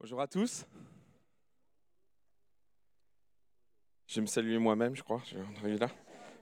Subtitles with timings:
[0.00, 0.64] Bonjour à tous.
[4.06, 5.20] Je vais me saluer moi-même, je crois.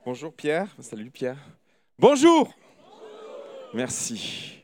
[0.04, 0.76] Bonjour Pierre.
[0.78, 1.38] Salut Pierre.
[1.98, 2.52] Bonjour.
[3.72, 4.62] Merci.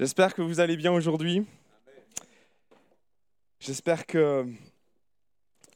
[0.00, 1.46] J'espère que vous allez bien aujourd'hui.
[3.60, 4.44] J'espère que,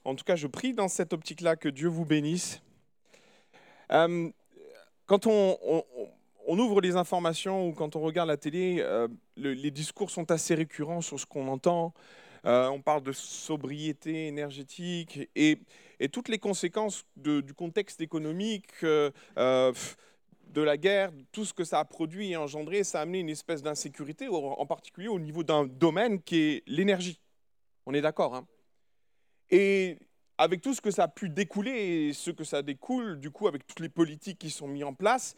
[0.04, 2.60] en tout cas, je prie dans cette optique-là que Dieu vous bénisse.
[3.92, 4.28] Euh,
[5.06, 5.56] quand on,
[6.46, 11.00] ouvre les informations ou quand on regarde la télé, euh, les discours sont assez récurrents
[11.00, 11.92] sur ce qu'on entend.
[12.46, 15.58] Euh, on parle de sobriété énergétique et,
[16.12, 21.84] toutes les conséquences du contexte économique, euh, de la guerre, tout ce que ça a
[21.84, 26.22] produit et engendré, ça a amené une espèce d'insécurité, en particulier au niveau d'un domaine
[26.22, 27.20] qui est l'énergie.
[27.84, 28.34] On est d'accord.
[28.34, 28.46] Hein
[29.50, 29.98] et
[30.40, 33.46] avec tout ce que ça a pu découler et ce que ça découle, du coup,
[33.46, 35.36] avec toutes les politiques qui sont mises en place,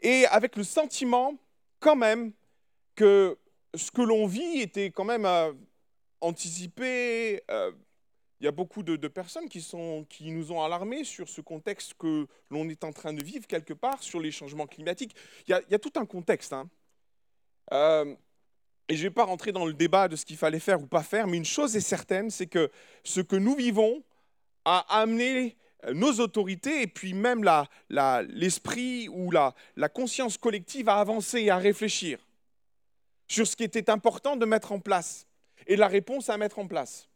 [0.00, 1.38] et avec le sentiment
[1.78, 2.32] quand même
[2.96, 3.38] que
[3.72, 5.52] ce que l'on vit était quand même euh,
[6.20, 7.40] anticipé.
[7.52, 7.70] Euh,
[8.40, 11.94] il y a beaucoup de, personnes qui, sont, qui nous ont alarmés sur ce contexte
[11.94, 15.14] que l'on est en train de vivre quelque part, sur les changements climatiques.
[15.46, 16.52] Il y a, tout un contexte.
[16.52, 16.68] Hein.
[17.72, 18.16] Euh,
[18.88, 20.88] et je ne vais pas rentrer dans le débat de ce qu'il fallait faire ou
[20.88, 22.72] pas faire, mais une chose est certaine, c'est que
[23.04, 24.02] ce que nous vivons
[24.64, 27.44] a amené euh, nos autorités et puis même
[28.28, 32.18] l'esprit ou la, la conscience collective à avancer et à réfléchir
[33.28, 35.26] sur ce qui était important de mettre en place
[35.66, 37.08] et la réponse à mettre en place.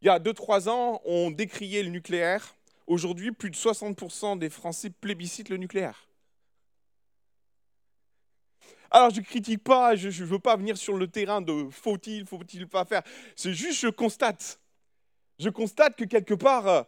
[0.00, 2.54] Il y a 2-3 ans, on décriait le nucléaire.
[2.86, 6.08] Aujourd'hui, plus de 60% des Français plébiscitent le nucléaire.
[8.90, 12.24] Alors, je ne critique pas, je ne veux pas venir sur le terrain de faut-il,
[12.24, 13.02] faut-il pas faire.
[13.36, 14.58] C'est juste, je constate
[15.38, 16.82] je constate que quelque part, euh,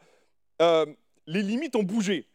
[0.63, 0.87] euh,
[1.27, 2.27] les limites ont bougé.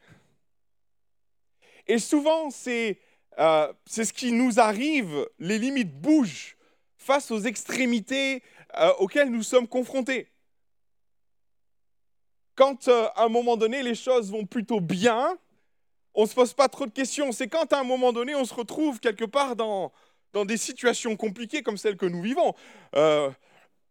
[1.87, 6.57] Et souvent, euh, c'est ce qui nous arrive, les limites bougent
[6.97, 8.41] face aux extrémités
[8.97, 10.27] auxquelles nous sommes confrontés.
[12.55, 15.37] Quand à un moment donné, les choses vont plutôt bien,
[16.13, 17.31] on ne se pose pas trop de questions.
[17.31, 19.93] C'est quand à un moment donné, on se retrouve quelque part dans,
[20.33, 22.55] dans des situations compliquées comme celles que nous vivons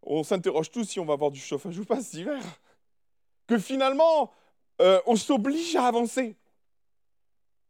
[0.06, 2.42] on s'interroge tous si on va avoir du chauffage ou pas cet hiver.
[3.46, 4.32] Que finalement,
[4.80, 6.36] euh, on s'oblige à avancer.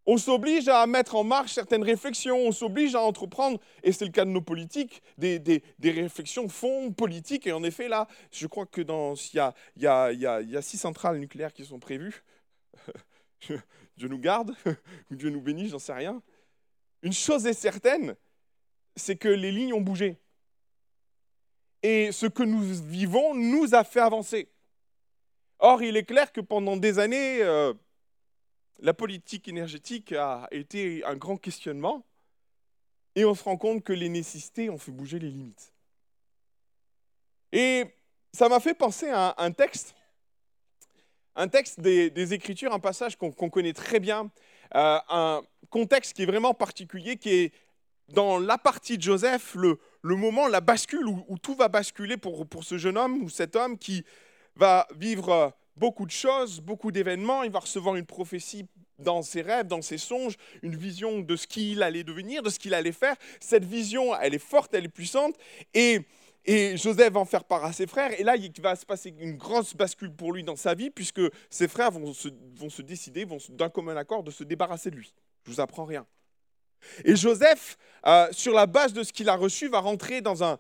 [0.07, 4.11] On s'oblige à mettre en marche certaines réflexions, on s'oblige à entreprendre, et c'est le
[4.11, 7.47] cas de nos politiques, des, réflexions fond politiques.
[7.47, 9.39] Et en effet, là, je crois que dans, il, y
[9.87, 12.23] a, il, y a, six centrales nucléaires qui sont prévues.
[13.97, 14.55] Dieu nous garde,
[15.11, 16.21] ou Dieu nous bénisse, j'en sais rien.
[17.03, 18.15] Une chose est certaine,
[18.97, 20.19] c'est que les lignes ont bougé.
[21.85, 24.49] Et ce que nous vivons nous a fait avancer.
[25.59, 27.75] Or, il est clair que pendant des années, euh,
[28.79, 32.07] la politique énergétique a été un grand questionnement.
[33.15, 35.75] Et on se rend compte que les nécessités ont fait bouger les limites.
[37.53, 37.85] Et
[38.33, 39.95] ça m'a fait penser à un texte,
[41.37, 44.31] un texte des, Écritures, un passage qu'on connaît très bien,
[44.75, 47.53] euh, un contexte qui est vraiment particulier, qui est
[48.09, 52.47] dans la partie de Joseph, le, le moment, la bascule, où, tout va basculer pour,
[52.47, 54.05] pour, ce jeune homme ou cet homme qui
[54.55, 58.67] va vivre euh, beaucoup de choses, beaucoup d'événements, il va recevoir une prophétie
[58.99, 62.59] dans ses rêves, dans ses songes, une vision de ce qu'il allait devenir, de ce
[62.59, 63.17] qu'il allait faire.
[63.41, 65.37] Cette vision, elle est forte, elle est puissante,
[65.73, 66.01] et,
[66.45, 69.15] et Joseph va en faire part à ses frères, et là, il va se passer
[69.19, 72.83] une grosse bascule pour lui dans sa vie, puisque ses frères vont se, vont se
[72.83, 75.15] décider, vont d'un commun accord, de se débarrasser de lui.
[75.45, 76.07] Je vous apprends rien.
[77.05, 80.59] Et Joseph, euh, sur la base de ce qu'il a reçu, va rentrer dans un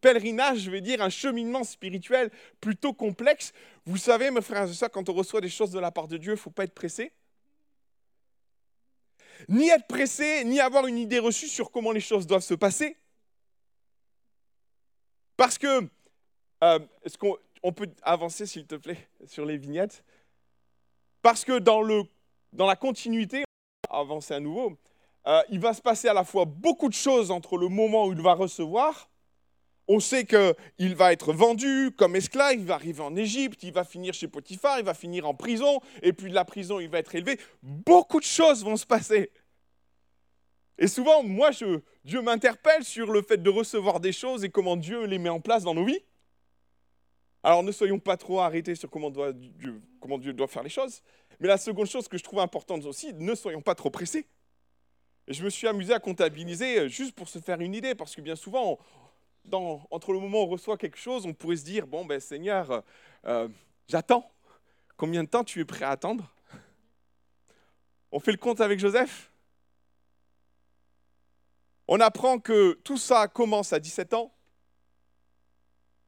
[0.00, 3.52] pèlerinage, je vais dire, un cheminement spirituel plutôt complexe.
[3.86, 6.16] Vous savez, mes frères et sœurs, quand on reçoit des choses de la part de
[6.16, 7.12] Dieu, il ne faut pas être pressé.
[9.48, 12.96] Ni être pressé, ni avoir une idée reçue sur comment les choses doivent se passer.
[15.36, 15.88] Parce que,
[16.62, 20.04] euh, est-ce qu'on peut avancer, s'il te plaît, sur les vignettes?
[21.22, 22.02] Parce que dans, le,
[22.52, 23.44] dans la continuité,
[23.88, 24.76] avancer à nouveau,
[25.26, 28.12] euh, il va se passer à la fois beaucoup de choses entre le moment où
[28.12, 29.10] il va recevoir.
[29.88, 33.84] On sait qu'il va être vendu comme esclave, il va arriver en Égypte, il va
[33.84, 36.98] finir chez Potiphar, il va finir en prison, et puis de la prison, il va
[36.98, 37.38] être élevé.
[37.62, 39.30] Beaucoup de choses vont se passer.
[40.78, 41.50] Et souvent, moi,
[42.04, 45.40] Dieu m'interpelle sur le fait de recevoir des choses et comment Dieu les met en
[45.40, 46.02] place dans nos vies.
[47.42, 51.02] Alors ne soyons pas trop arrêtés sur comment Dieu doit faire les choses.
[51.40, 54.26] Mais la seconde chose que je trouve importante aussi, ne soyons pas trop pressés.
[55.28, 58.20] Je me suis amusé à comptabiliser euh, juste pour se faire une idée, parce que
[58.20, 58.78] bien souvent,
[59.50, 62.70] entre le moment où on reçoit quelque chose, on pourrait se dire, bon, ben Seigneur,
[62.70, 62.80] euh,
[63.26, 63.48] euh,
[63.88, 64.30] j'attends.
[64.96, 66.32] Combien de temps tu es prêt à attendre?
[68.10, 69.32] On fait le compte avec Joseph?
[71.88, 74.32] On apprend que tout ça commence à 17 ans,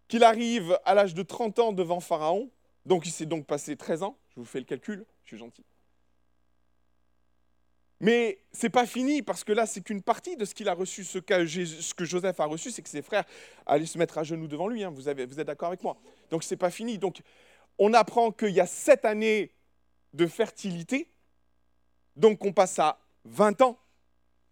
[0.09, 2.51] qu'il arrive à l'âge de 30 ans devant Pharaon.
[2.85, 5.65] Donc il s'est donc passé 13 ans, je vous fais le calcul, je suis gentil.
[8.05, 11.05] Mais c'est pas fini parce que là, c'est qu'une partie de ce qu'il a reçu.
[11.05, 13.25] Ce que, ce Joseph a reçu, c'est que ses frères
[13.65, 14.85] allaient se mettre à genoux devant lui.
[14.85, 14.91] Hein.
[14.91, 15.97] Vous, êtes d'accord avec moi
[16.29, 16.99] Donc c'est pas fini.
[16.99, 17.23] Donc
[17.79, 19.53] on apprend qu'il y a sept années
[20.13, 21.09] de fertilité.
[22.15, 23.79] Donc on passe à 20 ans.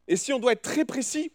[0.09, 1.31] Et si on doit être très précis,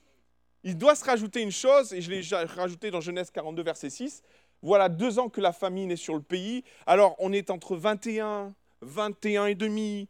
[0.64, 4.24] il doit se rajouter une chose, et je l'ai rajouté dans Genèse 42, verset 6.
[4.64, 6.64] Voilà deux ans que la famine est sur le pays.
[6.88, 10.10] Alors on est entre 21, 21 et demi,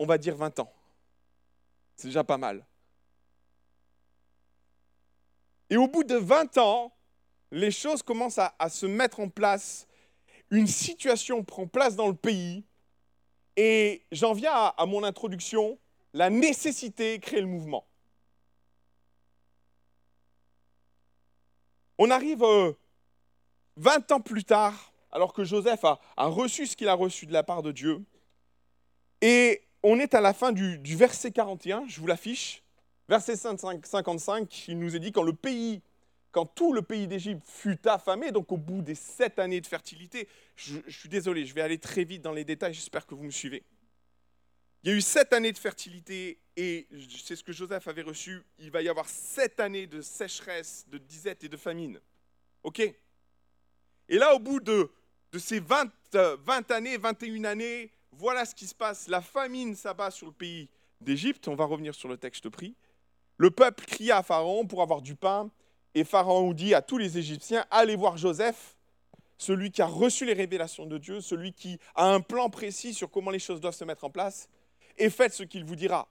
[0.00, 0.72] on va dire 20 ans.
[1.94, 2.66] C'est déjà pas mal.
[5.68, 6.92] Et au bout de 20 ans,
[7.52, 9.86] les choses commencent à, se mettre en place.
[10.50, 12.64] Une situation prend place dans le pays.
[13.56, 15.78] Et j'en viens à, mon introduction,
[16.14, 17.86] la nécessité crée le mouvement.
[21.98, 26.94] On arrive 20 euh, ans plus tard, alors que Joseph a reçu ce qu'il a
[26.94, 28.02] reçu de la part de Dieu.
[29.20, 32.62] Et on est à la fin du, verset 41, je vous l'affiche.
[33.08, 35.82] Verset 55, il nous est dit quand le pays,
[36.30, 40.28] quand tout le pays d'Égypte fut affamé, donc au bout des sept années de fertilité,
[40.54, 43.30] je, suis désolé, je vais aller très vite dans les détails, j'espère que vous me
[43.30, 43.64] suivez.
[44.82, 46.86] Il y a eu sept années de fertilité et
[47.24, 48.42] c'est ce que Joseph avait reçu.
[48.58, 52.00] Il va y avoir sept années de sécheresse, de disette et de famine.
[52.62, 52.80] OK?
[52.80, 54.90] Et là, au bout de,
[55.38, 59.08] ces 20, 20 euh, années, 21 années, voilà ce qui se passe.
[59.08, 60.68] La famine s'abat sur le pays
[61.00, 61.48] d'Égypte.
[61.48, 62.74] On va revenir sur le texte pris.
[63.36, 65.50] Le peuple cria à Pharaon pour avoir du pain.
[65.94, 68.76] Et Pharaon dit à tous les Égyptiens, allez voir Joseph,
[69.38, 73.10] celui qui a reçu les révélations de Dieu, celui qui a un plan précis sur
[73.10, 74.48] comment les choses doivent se mettre en place,
[74.98, 76.08] et faites ce qu'il vous dira.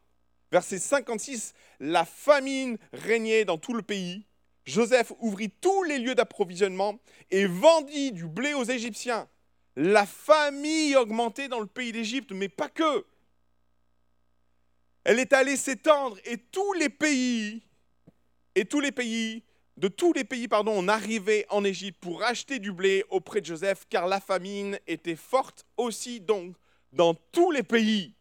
[0.51, 4.25] Verset 56, la famine régnait dans tout le pays.
[4.65, 6.99] Joseph ouvrit tous les lieux d'approvisionnement
[7.31, 9.29] et vendit du blé aux Égyptiens
[9.79, 13.05] la famille augmentait dans le pays d'Égypte, mais pas que.
[15.05, 17.63] Elle est allée s'étendre et tous les pays,
[18.55, 19.41] et tous les pays,
[19.77, 23.45] de tous les pays, pardon, on arrivait en Égypte pour acheter du blé auprès de
[23.45, 26.57] Joseph, car la famine était forte aussi donc
[26.91, 28.13] dans tous les pays.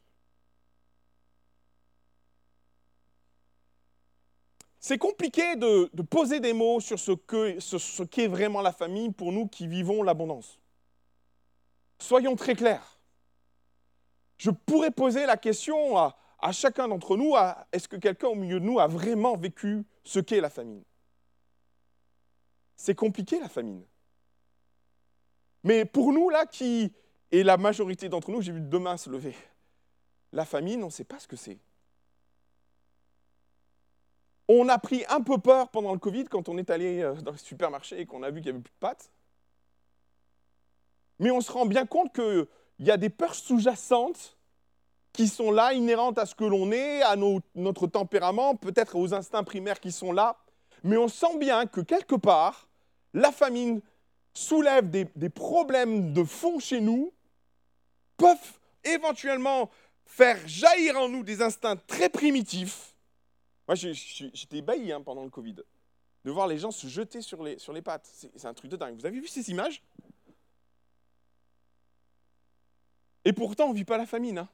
[4.78, 9.66] C'est compliqué de, poser des mots sur ce qu'est vraiment la famine pour nous qui
[9.66, 10.60] vivons l'abondance.
[11.98, 12.98] Soyons très clairs.
[14.36, 16.16] Je pourrais poser la question à,
[16.52, 17.34] chacun d'entre nous,
[17.72, 20.84] est-ce que quelqu'un au milieu de nous a vraiment vécu ce qu'est la famine?
[22.76, 23.84] C'est compliqué la famine.
[25.64, 26.92] Mais pour nous, là, qui,
[27.32, 29.34] et la majorité d'entre nous, j'ai vu demain se lever,
[30.32, 31.58] la famine, on ne sait pas ce que c'est.
[34.46, 37.32] On a pris un peu peur pendant le Covid quand on est allé euh, dans
[37.32, 39.10] les supermarchés et qu'on a vu qu'il n'y avait plus de pâtes.
[41.18, 42.46] Mais on se rend bien compte qu'il
[42.80, 44.36] y a des peurs sous-jacentes
[45.12, 47.16] qui sont là, inhérentes à ce que l'on est, à
[47.54, 50.36] notre tempérament, peut-être aux instincts primaires qui sont là.
[50.84, 52.68] Mais on sent bien que quelque part,
[53.14, 53.80] la famine
[54.32, 57.12] soulève des, problèmes de fond chez nous,
[58.16, 59.70] peuvent éventuellement
[60.06, 62.94] faire jaillir en nous des instincts très primitifs.
[63.66, 65.56] Moi, j'étais ébahi hein, pendant le Covid,
[66.24, 68.08] de voir les gens se jeter sur les, sur les pattes.
[68.12, 68.94] C'est un truc de dingue.
[68.98, 69.82] Vous avez vu ces images?
[73.24, 74.38] Et pourtant, on ne vit pas la famine.
[74.38, 74.48] Hein.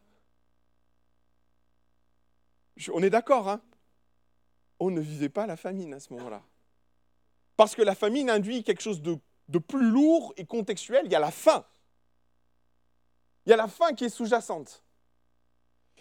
[2.92, 3.60] on est d'accord, hein
[4.80, 6.42] On ne vivait pas la famine à ce moment-là.
[7.56, 9.18] Parce que la famine induit quelque chose de,
[9.58, 11.02] plus lourd et contextuel.
[11.04, 11.64] Il y a la faim.
[13.46, 14.82] Il y a la faim qui est sous-jacente.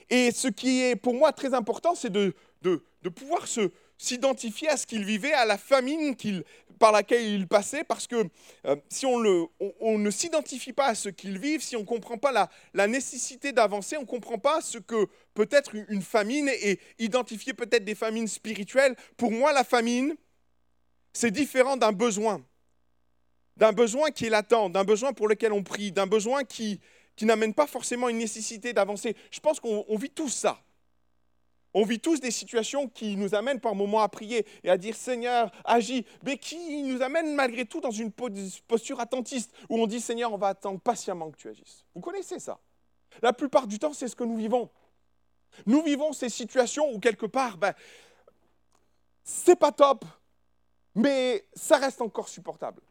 [0.09, 3.71] Et ce qui est pour moi très important, c'est de, de pouvoir se,
[4.03, 6.15] s'identifier à ce qu'il vivait, à la famine
[6.77, 8.27] par laquelle il passait, parce que
[8.65, 12.49] euh, si on, ne s'identifie pas à ce qu'ils vivent, si on ne comprend pas
[12.73, 17.53] la, nécessité d'avancer, on ne comprend pas ce que peut être une famine et identifier
[17.53, 18.95] peut-être des famines spirituelles.
[19.15, 20.15] Pour moi, la famine,
[21.13, 22.45] c'est différent d'un besoin,
[23.55, 26.81] d'un besoin qui est latent, d'un besoin pour lequel on prie, d'un besoin qui,
[27.15, 29.15] qui n'amène pas forcément une nécessité d'avancer.
[29.31, 30.62] Je pense qu'on vit tout ça.
[31.73, 34.95] On vit tous des situations qui nous amènent par moments à prier et à dire
[34.95, 39.99] Seigneur, agis, mais qui nous amènent malgré tout dans une posture attentiste où on dit
[39.99, 41.85] Seigneur, on va attendre patiemment que tu agisses.
[41.95, 42.59] Vous connaissez ça
[43.21, 44.69] La plupart du temps, c'est ce que nous vivons.
[45.65, 47.73] Nous vivons ces situations où quelque part, ben,
[49.23, 50.05] c'est pas top,
[50.93, 52.81] mais ça reste encore supportable.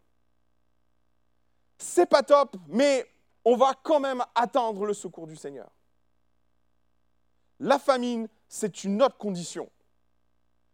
[1.78, 3.06] C'est pas top, mais
[3.44, 5.70] on va quand même attendre le secours du Seigneur.
[7.58, 9.70] La famine, c'est une autre condition.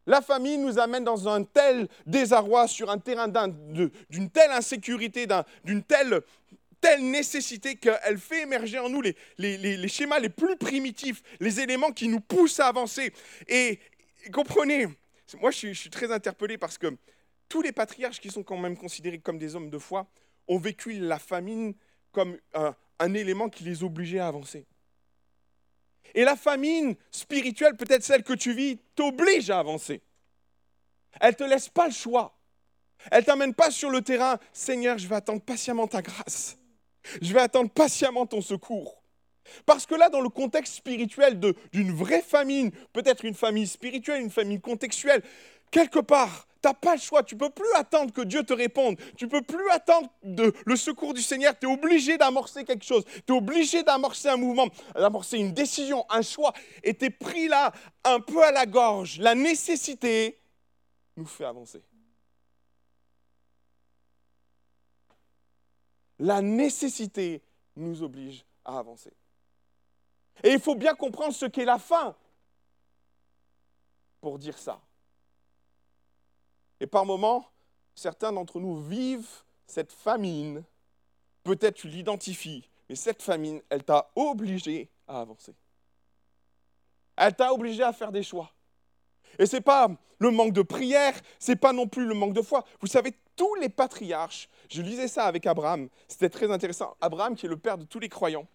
[0.05, 5.29] La famille nous amène dans un tel désarroi, sur un terrain d'une telle insécurité,
[5.65, 6.23] d'une telle,
[6.81, 9.01] telle nécessité qu'elle fait émerger en nous
[9.39, 13.13] les, schémas les plus primitifs, les éléments qui nous poussent à avancer.
[13.47, 13.79] Et,
[14.33, 14.87] comprenez,
[15.41, 16.97] moi je suis, très interpellé parce que
[17.49, 20.09] tous les patriarches qui sont quand même considérés comme des hommes de foi
[20.49, 21.75] ont vécu la famine
[22.11, 24.67] comme un élément qui les obligeait à avancer.
[26.15, 30.03] Et la famine spirituelle, peut-être celle que tu vis, t'oblige à avancer.
[31.21, 32.38] Elle ne te laisse pas le choix.
[33.11, 36.59] Elle ne t'amène pas sur le terrain, Seigneur, je vais attendre patiemment ta grâce.
[37.23, 39.03] Je vais attendre patiemment ton secours.
[39.65, 41.41] Parce que là, dans le contexte spirituel
[41.73, 45.23] d'une vraie famine, peut-être une famille spirituelle, une famille contextuelle,
[45.71, 47.23] quelque part, tu n'as pas le choix.
[47.23, 48.97] Tu ne peux plus attendre que Dieu te réponde.
[49.17, 51.59] Tu ne peux plus attendre le secours du Seigneur.
[51.59, 53.05] Tu es obligé d'amorcer quelque chose.
[53.27, 56.53] Tu es obligé d'amorcer un mouvement, d'amorcer une décision, un choix.
[56.83, 57.73] Et tu es pris là,
[58.05, 59.19] un peu à la gorge.
[59.19, 60.41] La nécessité
[61.17, 61.83] nous fait avancer.
[66.19, 67.43] La nécessité
[67.77, 69.12] nous oblige à avancer.
[70.43, 72.17] Et il faut bien comprendre ce qu'est la fin
[74.21, 74.81] pour dire ça.
[76.81, 77.47] Et par moments,
[77.95, 80.65] certains d'entre nous vivent cette famine.
[81.43, 85.55] Peut-être tu l'identifies, mais cette famine, elle t'a obligé à avancer.
[87.17, 88.53] Elle t'a obligé à faire des choix.
[89.39, 92.35] Et ce n'est pas le manque de prière, ce n'est pas non plus le manque
[92.35, 92.65] de foi.
[92.81, 96.97] Vous savez, tous les patriarches, je lisais ça avec Abraham, c'était très intéressant.
[97.01, 98.47] Abraham qui est le père de tous les croyants.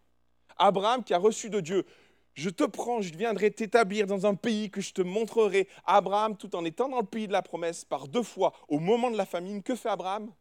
[0.58, 1.86] Abraham qui a reçu de Dieu
[2.34, 5.68] je te prends, je viendrai t'établir dans un pays que je te montrerai.
[5.86, 9.12] Abraham, tout en étant dans le pays de la promesse, par deux fois, au moment
[9.12, 10.34] de la famine, que fait Abraham?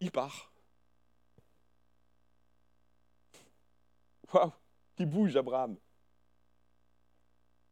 [0.00, 0.52] Il part.
[4.32, 4.52] Waouh,
[4.98, 5.76] il bouge Abraham.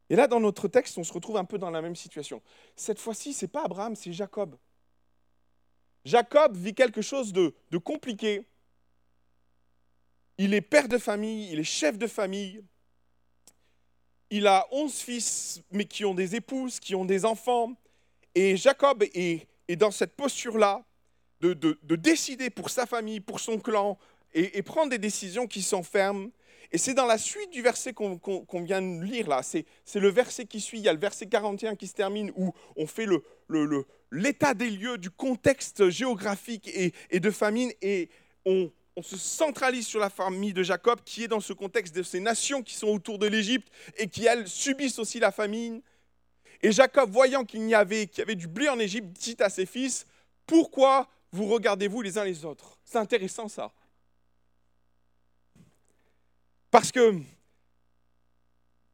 [0.09, 2.43] Et là, dans notre texte, on se retrouve un peu dans la même situation.
[2.77, 4.57] Cette fois-ci, ce n'est pas Abraham, c'est Jacob.
[6.05, 8.47] Jacob vit quelque chose de compliqué.
[10.39, 12.63] Il est père de famille, il est chef de famille,
[14.37, 17.73] il a onze fils, mais qui ont des épouses, qui ont des enfants.
[18.35, 20.83] Et Jacob est, dans cette posture-là
[21.41, 23.97] de, décider pour sa famille, pour son clan,
[24.33, 26.33] et, prendre des décisions qui sont fermes.
[26.73, 30.47] Et c'est dans la suite du verset qu'on vient de lire là, c'est le verset
[30.47, 33.07] qui suit, il y a le verset 41 qui se termine, où on fait
[34.11, 38.09] l'état des lieux, du contexte géographique et, et de famine, et
[38.45, 42.03] on, on se centralise sur la famille de Jacob qui est dans ce contexte de
[42.03, 45.83] ces nations qui sont autour de l'Égypte et qui, elles, subissent aussi la famine.
[46.63, 50.07] Et Jacob, voyant qu'il y avait, du blé en Égypte, dit à ses fils,
[50.47, 52.79] pourquoi vous regardez-vous les uns les autres?
[52.85, 53.73] C'est intéressant ça.
[56.71, 57.19] Parce que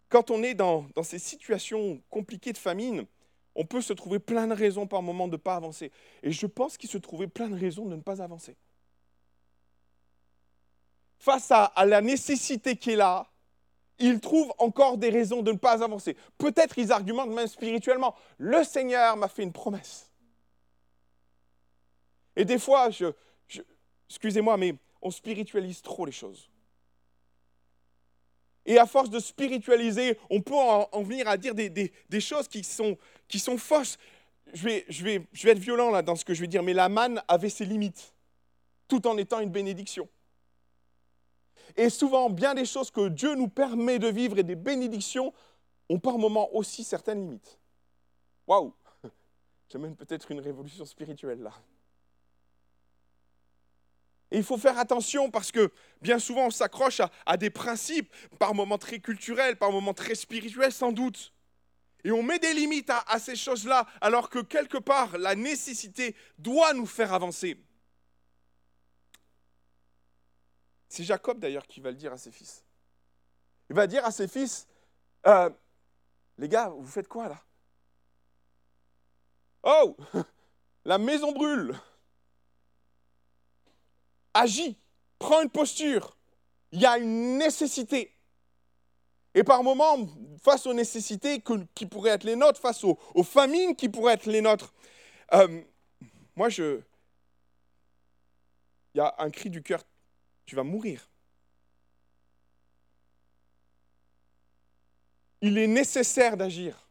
[0.08, 3.06] quand on est dans, dans, ces situations compliquées de famine,
[3.54, 5.92] on peut se trouver plein de raisons par moment de ne pas avancer.
[6.22, 8.56] Et je pense qu'il se trouvait plein de raisons de ne pas avancer
[11.20, 13.26] face à, la nécessité qui est là,
[13.98, 16.16] ils trouvent encore des raisons de ne pas avancer.
[16.38, 18.16] Peut-être ils argumentent même spirituellement.
[18.38, 20.10] Le Seigneur m'a fait une promesse.
[22.34, 22.88] Et des fois,
[24.08, 26.48] excusez-moi, mais on spiritualise trop les choses.
[28.64, 32.96] Et à force de spiritualiser, on peut en, venir à dire des, choses qui sont,
[33.58, 33.98] fausses.
[34.54, 34.64] Je
[35.04, 37.66] vais être violent là dans ce que je vais dire, mais la manne avait ses
[37.66, 38.14] limites,
[38.88, 40.08] tout en étant une bénédiction.
[41.76, 45.32] Et souvent, bien des choses que Dieu nous permet de vivre et des bénédictions
[45.88, 47.58] ont par moments aussi certaines limites.
[48.46, 48.72] Waouh
[49.68, 51.52] J'ai même peut-être une révolution spirituelle là.
[54.30, 58.54] Et il faut faire attention parce que bien souvent on s'accroche à, des principes, par
[58.54, 61.32] moments très culturels, par moments très spirituels sans doute.
[62.04, 66.72] Et on met des limites à ces choses-là alors que quelque part la nécessité doit
[66.72, 67.56] nous faire avancer.
[70.90, 72.64] C'est Jacob d'ailleurs qui va le dire à ses fils.
[73.70, 74.66] Il va dire à ses fils,
[75.24, 75.48] euh,
[76.36, 77.40] les gars, vous faites quoi là?
[79.62, 79.96] Oh,
[80.84, 81.78] la maison brûle.
[84.34, 84.76] Agis,
[85.20, 86.16] prends une posture.
[86.72, 88.12] Il y a une nécessité.
[89.34, 89.96] Et par moments,
[90.42, 91.40] face aux nécessités
[91.72, 94.74] qui pourraient être les nôtres, face aux, famines qui pourraient être les nôtres,
[95.34, 95.62] euh,
[96.34, 96.80] moi, je...
[98.94, 99.84] Il y a un cri du cœur
[100.46, 101.08] tu vas mourir.
[105.42, 106.86] Il est nécessaire d'agir.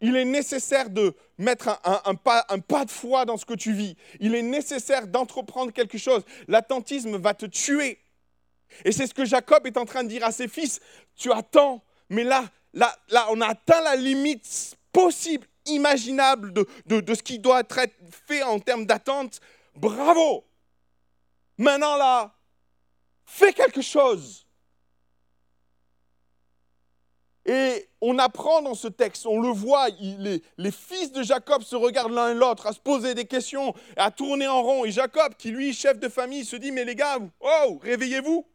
[0.00, 3.96] Il est nécessaire de mettre un, pas, de foi dans ce que tu vis.
[4.18, 6.24] Il est nécessaire d'entreprendre quelque chose.
[6.48, 8.00] L'attentisme va te tuer.
[8.84, 10.80] Et c'est ce que Jacob est en train de dire à ses fils.
[11.14, 17.14] Tu attends, mais là, là, là, on a atteint la limite possible, imaginable de, de
[17.14, 17.80] ce qui doit être
[18.26, 19.40] fait en termes d'attente,
[19.76, 20.44] bravo.
[21.58, 22.34] Maintenant là,
[23.24, 24.46] fais quelque chose.
[27.44, 32.12] Et on apprend dans ce texte, on le voit, les, fils de Jacob se regardent
[32.12, 34.84] l'un et l'autre à se poser des questions, à tourner en rond.
[34.84, 38.46] Et Jacob, qui lui, chef de famille, se dit, mais les gars, oh, réveillez-vous.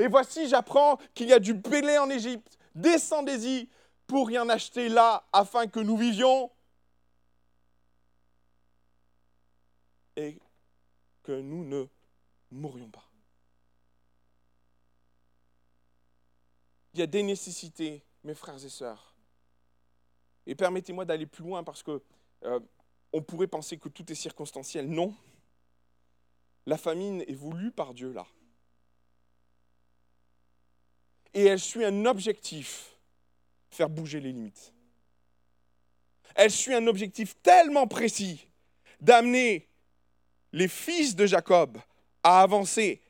[0.00, 2.58] Et voici, j'apprends qu'il y a du blé en Égypte.
[2.74, 3.68] Descendez-y
[4.06, 6.50] pour y en acheter là, afin que nous vivions.
[10.16, 10.40] Et
[11.28, 11.84] que nous ne
[12.50, 13.06] mourions pas.
[16.94, 19.14] Il y a des nécessités, mes frères et sœurs.
[20.46, 22.02] Et permettez-moi d'aller plus loin parce que
[22.44, 22.60] euh,
[23.12, 24.88] on pourrait penser que tout est circonstanciel.
[24.88, 25.14] Non.
[26.64, 28.26] La famine est voulue par Dieu là.
[31.34, 32.96] Et elle suit un objectif,
[33.68, 34.72] faire bouger les limites.
[36.34, 38.48] Elle suit un objectif tellement précis
[39.02, 39.68] d'amener
[40.52, 41.78] les fils de Jacob
[42.22, 43.00] à avancer,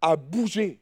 [0.00, 0.80] à bouger.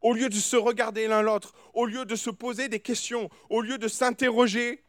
[0.00, 3.60] Au lieu de se regarder l'un l'autre, au lieu de se poser des questions, au
[3.60, 4.84] lieu de s'interroger,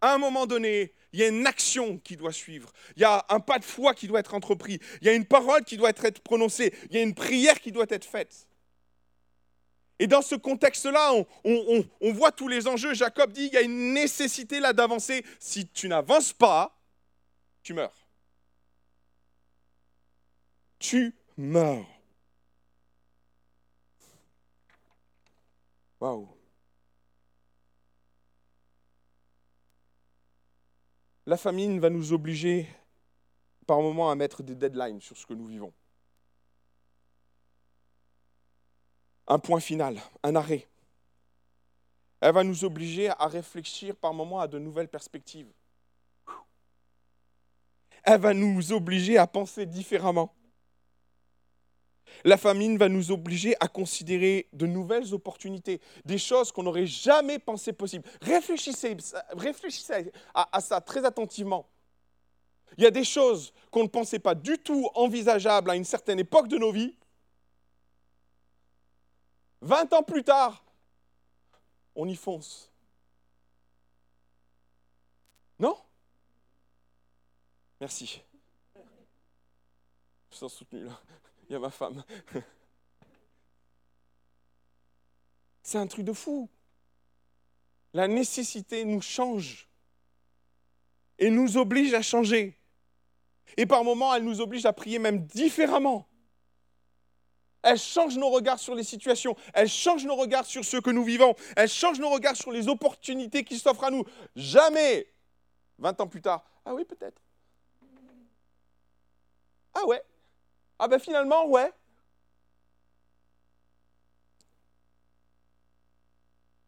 [0.00, 2.72] à un moment donné, il y a une action qui doit suivre.
[2.96, 4.80] Il y a un pas de foi qui doit être entrepris.
[5.00, 6.74] Il y a une parole qui doit être prononcée.
[6.90, 8.48] Il y a une prière qui doit être faite.
[9.98, 11.12] Et dans ce contexte-là,
[11.44, 12.94] on, on, voit tous les enjeux.
[12.94, 15.24] Jacob dit, il y a une nécessité là d'avancer.
[15.38, 16.76] Si tu n'avances pas,
[17.62, 18.01] tu meurs
[20.82, 21.86] tu meurs.
[26.00, 26.28] Waouh.
[31.24, 32.68] La famine va nous obliger
[33.64, 35.72] par moments à mettre des deadlines sur ce que nous vivons.
[39.28, 40.68] Un point final, un arrêt.
[42.20, 45.52] Elle va nous obliger à réfléchir par moments à de nouvelles perspectives.
[48.02, 50.34] Elle va nous obliger à penser différemment.
[52.24, 57.38] La famine va nous obliger à considérer de nouvelles opportunités, des choses qu'on n'aurait jamais
[57.38, 58.08] pensé possibles.
[58.20, 58.96] Réfléchissez,
[60.34, 61.68] à, ça très attentivement.
[62.78, 66.18] Il y a des choses qu'on ne pensait pas du tout envisageables à une certaine
[66.18, 66.96] époque de nos vies.
[69.60, 70.64] 20 ans plus tard,
[71.94, 72.70] on y fonce.
[75.58, 75.76] Non?
[77.80, 78.22] Merci.
[80.30, 80.98] Je suis soutenu là
[81.52, 82.02] il y a ma femme.
[85.62, 86.48] C'est un truc de fou.
[87.92, 89.68] La nécessité nous change
[91.18, 92.58] et nous oblige à changer.
[93.58, 96.08] Et par moments, elle nous oblige à prier même différemment.
[97.62, 99.36] Elle change nos regards sur les situations.
[99.52, 101.34] Elle change nos regards sur ce que nous vivons.
[101.54, 104.04] Elle change nos regards sur les opportunités qui s'offrent à nous.
[104.34, 105.06] Jamais,
[105.78, 107.20] 20 ans plus tard, ah oui, peut-être.
[109.74, 110.02] Ah ouais,
[110.84, 111.72] ah ben finalement, ouais.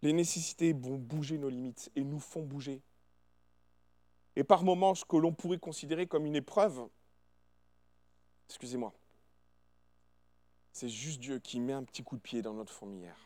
[0.02, 2.80] Les nécessités vont bouger nos limites et nous font bouger.
[4.36, 6.88] Et par moments, ce que l'on pourrait considérer comme une épreuve,
[8.48, 8.94] excusez-moi,
[10.70, 13.18] c'est juste Dieu qui met un petit coup de pied dans notre fourmilière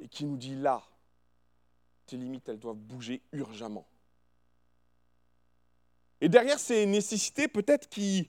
[0.00, 0.82] et qui nous dit là,
[2.06, 3.86] tes limites, elles doivent bouger urgemment.
[6.20, 8.28] Et derrière ces nécessités, peut-être qui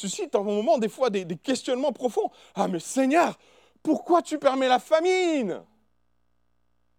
[0.00, 2.30] suscite en un moment des fois des, questionnements profonds.
[2.54, 3.38] Ah mais Seigneur,
[3.82, 5.62] pourquoi tu permets la famine?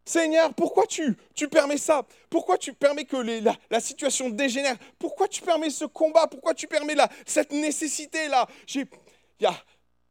[0.03, 2.03] Seigneur, pourquoi tu, tu permets ça?
[2.29, 3.17] Pourquoi tu permets que
[3.69, 4.77] la, situation dégénère?
[4.97, 6.27] Pourquoi tu permets ce combat?
[6.27, 8.47] Pourquoi tu permets la, cette nécessité-là?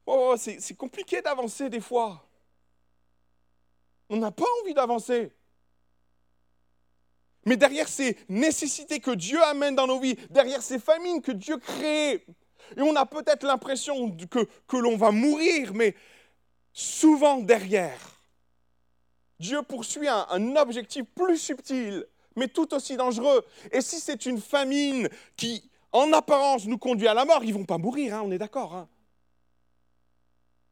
[0.07, 2.25] Oh, C'est compliqué d'avancer des fois.
[4.09, 5.33] On n'a pas envie d'avancer.
[7.47, 11.57] Mais derrière ces nécessités que Dieu amène dans nos vies, derrière ces famines que Dieu
[11.57, 12.25] crée,
[12.77, 15.95] et on a peut-être l'impression que, l'on va mourir, mais
[16.73, 18.23] souvent derrière,
[19.39, 22.05] Dieu poursuit un, objectif plus subtil,
[22.37, 23.45] mais tout aussi dangereux.
[23.73, 27.59] Et si c'est une famine qui, en apparence, nous conduit à la mort, ils ne
[27.59, 28.75] vont pas mourir, hein, on est d'accord.
[28.75, 28.89] Hein.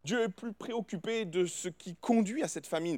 [0.08, 2.96] Dieu est plus préoccupé de ce qui conduit à cette famine.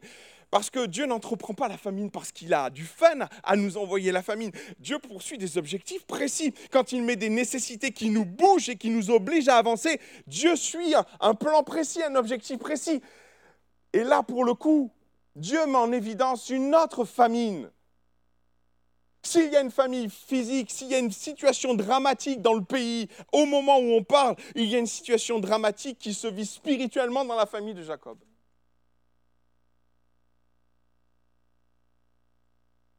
[0.53, 4.13] Parce que Dieu n'entreprend pas la famine parce qu'il a du fun à nous envoyer
[4.13, 4.53] la famine.
[4.79, 6.55] Dieu poursuit des objectifs précis.
[6.71, 10.55] Quand il met des nécessités qui nous bougent et qui nous obligent à avancer, Dieu
[10.55, 13.03] suit un plan précis, un objectif précis.
[13.93, 14.93] Et là, pour le coup,
[15.35, 17.73] Dieu met en évidence une autre famine.
[19.23, 23.09] S'il y a une famille physique, s'il y a une situation dramatique dans le pays,
[23.33, 27.25] au moment où on parle, il y a une situation dramatique qui se vit spirituellement
[27.25, 28.19] dans la famille de Jacob.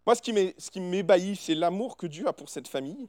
[0.05, 3.07] Moi, ce qui m'ébahit, c'est l'amour que Dieu a pour cette famille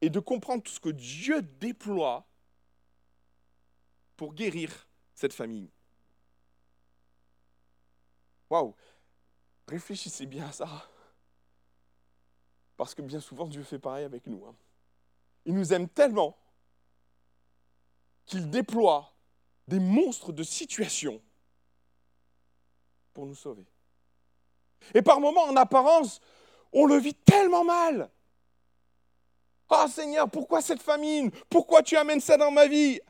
[0.00, 2.26] et de comprendre tout ce que Dieu déploie
[4.16, 5.70] pour guérir cette famille.
[8.50, 8.74] Waouh
[9.68, 10.68] Réfléchissez bien à ça.
[12.76, 14.44] Parce que bien souvent, Dieu fait pareil avec nous.
[14.46, 14.54] Hein.
[15.44, 16.36] Il nous aime tellement
[18.26, 19.12] qu'il déploie
[19.66, 21.20] des monstres de situations
[23.12, 23.64] pour nous sauver.
[24.94, 26.20] Et par moments, en apparence,
[26.72, 28.10] on le vit tellement mal.
[29.68, 31.30] Ah Seigneur, pourquoi cette famine?
[31.48, 33.00] Pourquoi tu amènes ça dans ma vie?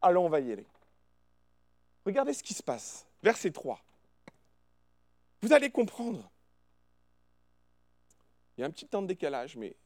[0.00, 0.66] Allons, on va y aller.
[2.04, 3.06] Regardez ce qui se passe.
[3.22, 3.80] Verset 3.
[5.42, 6.30] Vous allez comprendre.
[8.56, 9.76] Il y a un petit temps de décalage, mais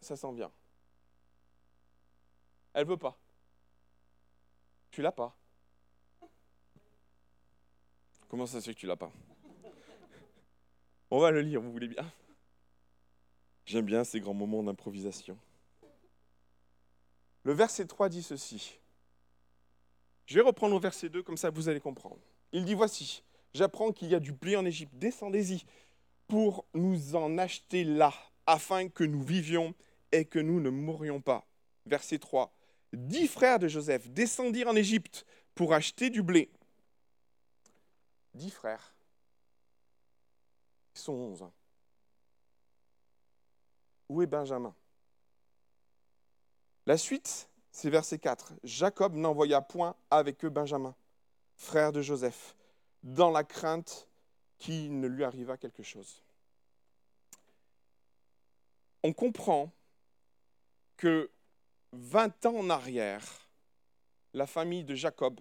[0.00, 0.52] ça, s'en vient.
[2.74, 3.18] Elle veut pas.
[4.90, 5.34] Tu l'as pas.
[8.28, 9.10] Comment ça se fait que tu l'as pas?
[11.10, 12.12] On va le lire, vous voulez bien?
[13.64, 15.38] J'aime bien ces grands moments d'improvisation.
[17.44, 18.80] Le verset 3 dit ceci.
[20.26, 22.20] Je vais reprendre le verset 2, comme ça vous allez comprendre.
[22.52, 23.22] Il dit, voici,
[23.56, 25.64] j'apprends qu'il y a du blé en Égypte, descendez-y
[26.28, 28.12] pour nous en acheter là,
[28.46, 29.74] afin que nous vivions
[30.12, 31.46] et que nous ne mourions pas.
[31.86, 32.52] Verset 3.
[32.92, 36.50] Dix frères de Joseph descendirent en Égypte pour acheter du blé.
[38.34, 38.94] Dix frères.
[40.94, 41.42] Ils sont onze.
[41.42, 41.52] Hein.
[44.08, 44.74] Où est Benjamin?
[46.86, 48.54] La suite, c'est verset 4.
[48.62, 50.94] Jacob n'envoya point avec eux Benjamin,
[51.56, 52.54] frère de Joseph,
[53.06, 54.08] dans la crainte
[54.58, 56.24] qu'il ne lui arriva quelque chose.
[59.04, 59.72] On comprend
[60.96, 61.30] que
[61.92, 63.48] 20 ans en arrière,
[64.34, 65.40] la famille de Jacob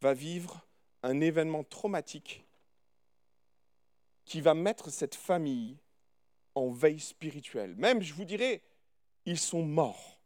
[0.00, 0.64] va vivre
[1.02, 2.46] un événement traumatique
[4.24, 5.78] qui va mettre cette famille
[6.54, 7.74] en veille spirituelle.
[7.74, 8.62] Même, je vous dirais,
[9.24, 10.20] ils sont morts.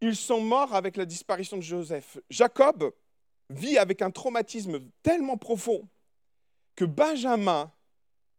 [0.00, 2.18] Ils sont morts avec la disparition de Joseph.
[2.30, 2.94] Jacob
[3.50, 5.88] vit avec un traumatisme tellement profond
[6.76, 7.72] que Benjamin,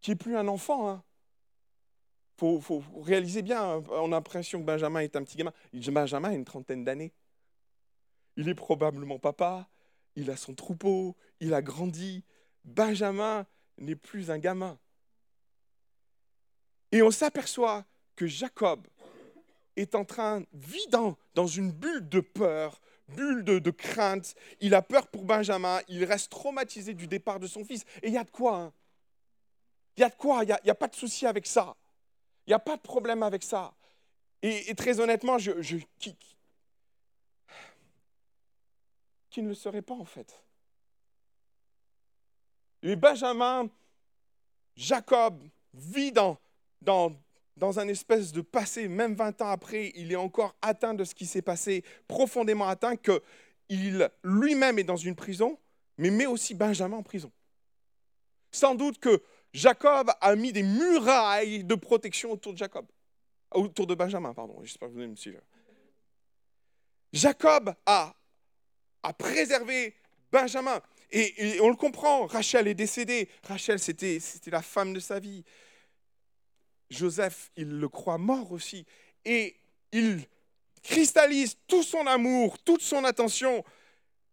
[0.01, 1.03] qui n'est plus un enfant, hein,
[2.37, 5.53] faut, réaliser bien, on a l'impression que Benjamin est un petit gamin.
[5.73, 7.13] Benjamin a une trentaine d'années.
[8.35, 9.69] Il est probablement papa,
[10.15, 12.23] il a son troupeau, il a grandi.
[12.65, 13.45] Benjamin
[13.77, 14.77] n'est plus un gamin.
[16.91, 18.87] Et on s'aperçoit que Jacob
[19.75, 24.35] est en train, vit dans, une bulle de peur, bulle de, crainte.
[24.59, 27.83] Il a peur pour Benjamin, il reste traumatisé du départ de son fils.
[28.01, 28.73] Et il y a de quoi hein
[29.97, 31.75] Il y a de quoi Il n'y a, pas de souci avec ça.
[32.45, 33.73] Il n'y a pas de problème avec ça.
[34.41, 35.51] Et, très honnêtement, je,
[35.97, 36.15] qui,
[39.29, 40.43] qui, ne le serait pas en fait
[42.83, 43.67] Et Benjamin,
[44.75, 45.41] Jacob
[45.73, 46.37] vit dans,
[47.57, 51.15] dans un espèce de passé, même 20 ans après, il est encore atteint de ce
[51.15, 55.57] qui s'est passé, profondément atteint, qu'il lui-même est dans une prison,
[55.97, 57.31] mais met aussi Benjamin en prison.
[58.51, 59.21] Sans doute que
[59.53, 62.85] Jacob a mis des murailles de protection autour de Jacob,
[63.51, 64.57] autour de Benjamin, pardon.
[64.61, 65.15] J'espère que vous me.
[67.13, 68.13] Jacob a,
[69.03, 69.95] a préservé
[70.29, 70.81] Benjamin.
[71.11, 73.29] Et, et, on le comprend, Rachel est décédée.
[73.43, 75.45] Rachel, c'était la femme de sa vie.
[76.89, 78.85] Joseph, il le croit mort aussi.
[79.23, 79.55] Et
[79.91, 80.25] il
[80.83, 83.63] cristallise tout son amour, toute son attention.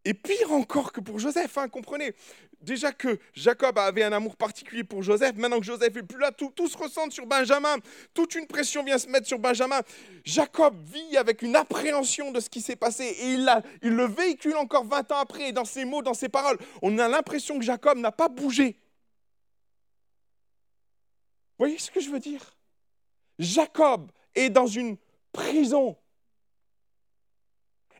[0.04, 2.14] Et pire encore que pour Joseph, hein, comprenez.
[2.60, 6.30] Déjà que Jacob avait un amour particulier pour Joseph, maintenant que Joseph est plus là,
[6.30, 7.76] tout, se ressent sur Benjamin.
[8.14, 9.80] Toute une pression vient se mettre sur Benjamin.
[10.24, 13.50] Jacob vit avec une appréhension de ce qui s'est passé et il,
[13.82, 15.50] il le véhicule encore 20 ans après.
[15.52, 18.76] dans ses mots, dans ses paroles, on a l'impression que Jacob n'a pas bougé
[21.62, 22.56] voyez ce que je veux dire?
[23.38, 24.96] Jacob est dans une
[25.32, 25.96] prison.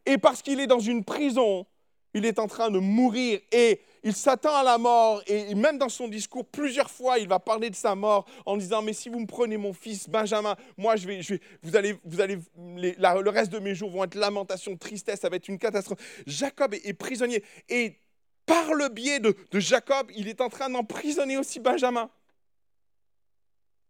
[0.05, 1.64] Et parce qu'il est dans une prison,
[2.12, 5.22] il est en train de mourir et il s'attend à la mort.
[5.29, 8.83] Et même dans son discours, plusieurs fois, il va parler de sa mort en disant
[8.83, 11.20] Mais si vous me prenez mon fils Benjamin, moi, je vais,
[11.62, 15.37] vous allez, vous allez, le reste de mes jours vont être lamentation, tristesse, ça va
[15.37, 16.01] être une catastrophe.
[16.27, 17.44] Jacob est, prisonnier.
[17.68, 18.01] Et
[18.44, 22.11] par le biais de Jacob, il est en train d'emprisonner aussi Benjamin.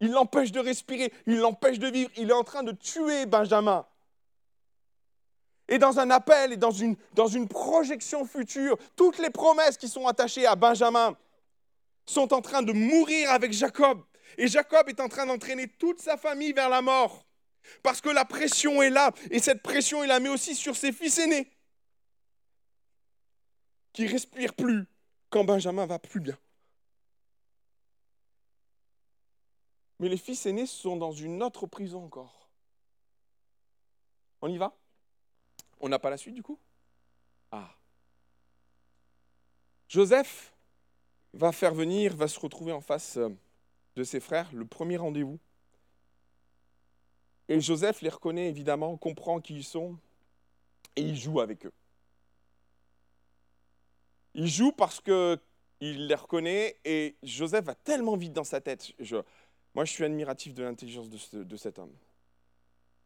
[0.03, 3.87] Il l'empêche de respirer, il l'empêche de vivre, il est en train de tuer Benjamin.
[5.69, 10.45] Et dans un appel et dans une, projection future, toutes les promesses qui sont attachées
[10.45, 11.17] à Benjamin
[12.05, 14.03] sont en train de mourir avec Jacob.
[14.39, 17.25] Et Jacob est en train d'entraîner toute sa famille vers la mort.
[17.85, 19.13] Parce que la pression est là.
[19.31, 21.49] Et cette pression, il la met aussi sur ses fils aînés.
[23.93, 24.85] Qui respirent plus
[25.31, 26.37] quand Benjamin va plus bien.
[30.03, 32.51] Mais les fils aînés sont dans une autre prison encore.
[34.41, 34.77] On y va?
[35.79, 36.59] On n'a pas la suite du coup?
[37.53, 37.73] Ah.
[39.87, 40.53] Joseph
[41.35, 43.29] va faire venir, va se retrouver en face euh,
[43.95, 45.39] de ses frères, le premier rendez-vous.
[47.47, 49.97] Et Joseph les reconnaît évidemment, comprend qui ils sont,
[50.97, 51.73] et il joue avec eux.
[54.35, 55.39] Il joue parce qu'il
[55.81, 58.93] les reconnaît, et Joseph va tellement vite dans sa tête.
[59.75, 61.93] Moi, je suis admiratif de l'intelligence de, cet homme.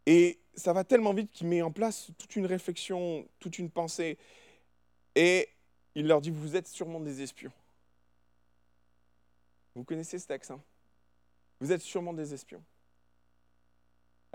[0.05, 4.19] Et ça va tellement vite qu'il met en place toute une réflexion, toute une pensée.
[5.15, 5.49] Et
[5.95, 7.53] il leur dit, vous êtes sûrement des espions.
[9.75, 10.63] Vous connaissez ce texte, hein?
[11.61, 12.63] Vous êtes sûrement des espions.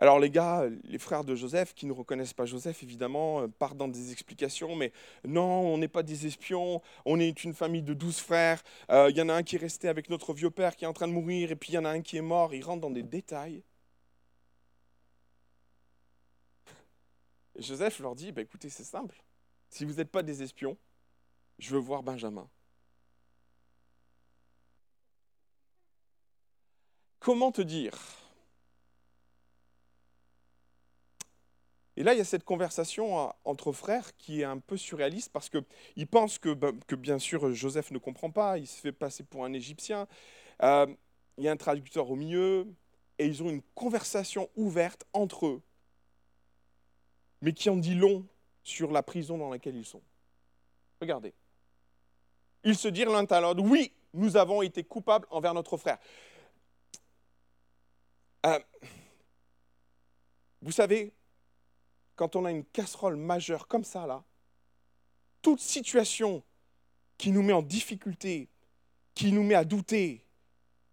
[0.02, 3.78] Alors les gars, les frères de Joseph, qui ne reconnaissent pas Joseph, évidemment, euh, partent
[3.78, 4.92] dans des explications, mais
[5.26, 9.18] non, on n'est pas des espions, on est une famille de douze frères, euh, il
[9.18, 11.08] y en a un qui est resté avec notre vieux père qui est en train
[11.08, 12.90] de mourir, et puis il y en a un qui est mort, ils rentrent dans
[12.90, 13.64] des détails.
[17.60, 19.24] Joseph leur dit, bah, écoutez, c'est simple,
[19.70, 20.78] si vous n'êtes pas des espions,
[21.60, 22.50] je veux voir Benjamin.
[27.20, 28.20] Comment te dire?
[31.97, 35.32] Et là, il y a cette conversation euh, entre frères qui est un peu surréaliste
[35.32, 38.91] parce qu'ils pensent que, ben, que, bien sûr, Joseph ne comprend pas, il se fait
[38.91, 40.08] passer pour un Égyptien.
[40.63, 40.88] Euh,
[41.38, 42.67] il y a un traducteur au milieu
[43.19, 45.62] et ils ont une conversation ouverte entre eux,
[47.41, 48.25] mais qui en dit long
[48.63, 50.01] sur la prison dans laquelle ils sont.
[51.01, 51.34] Regardez.
[52.63, 55.97] Ils se dirent l'un à l'autre, oui, nous avons été coupables envers notre frère.
[58.45, 58.60] Euh,
[60.62, 61.12] vous savez,
[62.15, 64.24] quand on a une casserole majeure comme ça, là,
[65.41, 66.43] toute situation
[67.17, 68.50] qui nous met en difficulté,
[69.13, 70.24] qui nous met à douter,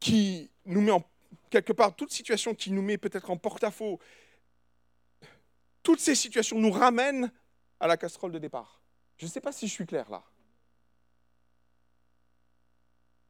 [0.01, 1.05] qui nous met en
[1.51, 3.99] quelque part, toute situation qui nous met peut-être en porte-à-faux,
[5.83, 7.33] toutes ces situations nous ramènent
[7.81, 8.81] à la casserole de départ.
[9.17, 10.23] Je ne sais pas si je suis clair là.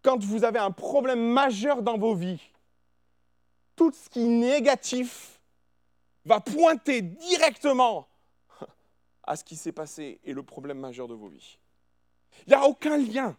[0.03, 2.40] Quand vous avez un problème majeur dans vos vies,
[3.77, 5.38] tout ce qui est négatif
[6.29, 8.09] va pointer directement
[9.25, 11.59] à ce qui s'est passé et le problème majeur de vos vies.
[12.47, 13.37] Il n'y a aucun lien.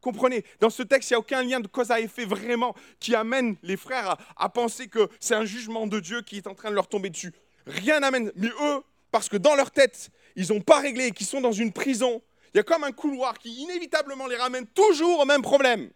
[0.00, 3.14] Comprenez, dans ce texte, il n'y a aucun lien de cause à effet vraiment qui
[3.14, 6.70] amène les frères à, penser que c'est un jugement de Dieu qui est en train
[6.70, 7.32] de leur tomber dessus.
[7.66, 8.32] Rien n'amène.
[8.34, 11.52] Mais eux, parce que dans leur tête, ils n'ont pas réglé et qu'ils sont dans
[11.52, 12.20] une prison,
[12.52, 15.90] il y a comme un couloir qui inévitablement les ramène toujours au même problème.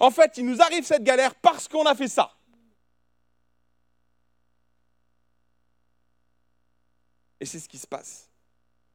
[0.00, 2.35] En fait, il nous arrive cette galère parce qu'on a fait ça.
[7.40, 8.28] Et c'est ce qui se passe.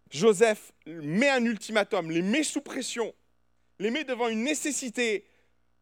[0.10, 3.14] Joseph met un ultimatum, les met sous pression,
[3.80, 5.26] les met devant une nécessité.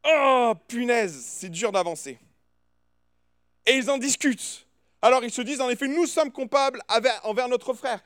[0.05, 2.19] Oh, punaise, c'est dur d'avancer.
[3.65, 4.67] Et ils en discutent.
[5.01, 6.81] Alors ils se disent, en effet, nous sommes coupables
[7.23, 8.03] envers notre frère.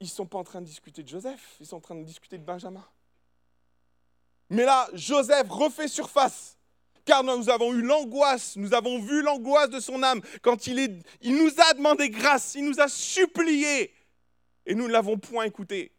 [0.00, 2.04] Ils ne sont pas en train de discuter de Joseph, ils sont en train de
[2.04, 2.84] discuter de Benjamin.
[4.50, 6.58] Mais là, Joseph refait surface
[7.04, 11.50] car nous avons eu l'angoisse, nous avons vu l'angoisse de son âme quand il, nous
[11.58, 13.92] a demandé grâce, il nous a supplié,
[14.66, 15.92] et nous ne l'avons point écouté.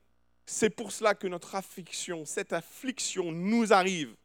[0.45, 4.15] C'est pour cela que notre affliction, cette affliction nous arrive.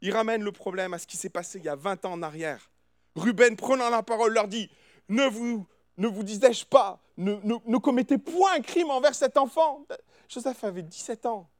[0.00, 2.22] Il ramène le problème à ce qui s'est passé il y a 20 ans en
[2.22, 2.70] arrière.
[3.14, 4.70] Ruben, prenant la parole, leur dit,
[5.08, 5.66] ne vous,
[5.98, 9.86] ne vous disais-je pas, ne, ne commettez point un crime envers cet enfant.
[10.28, 11.51] Joseph avait 17 ans.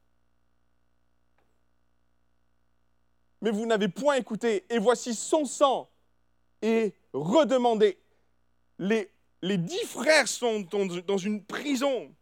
[3.42, 5.90] Mais vous n'avez point écouté, et voici son sang
[6.62, 7.98] est redemandé.
[8.78, 9.10] Les,
[9.42, 12.14] dix frères sont dans une prison,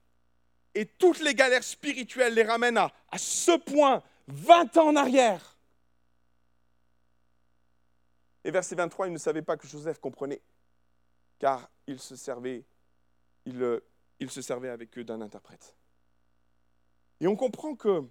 [0.75, 5.59] et toutes les galères spirituelles les ramènent à, ce point, 20 ans en arrière.
[8.43, 10.41] Et verset 23, ils ne savaient pas que Joseph comprenait,
[11.39, 12.65] car il se servait,
[13.45, 13.81] il,
[14.21, 15.77] il se servait avec eux d'un interprète.
[17.21, 18.05] Et on comprend que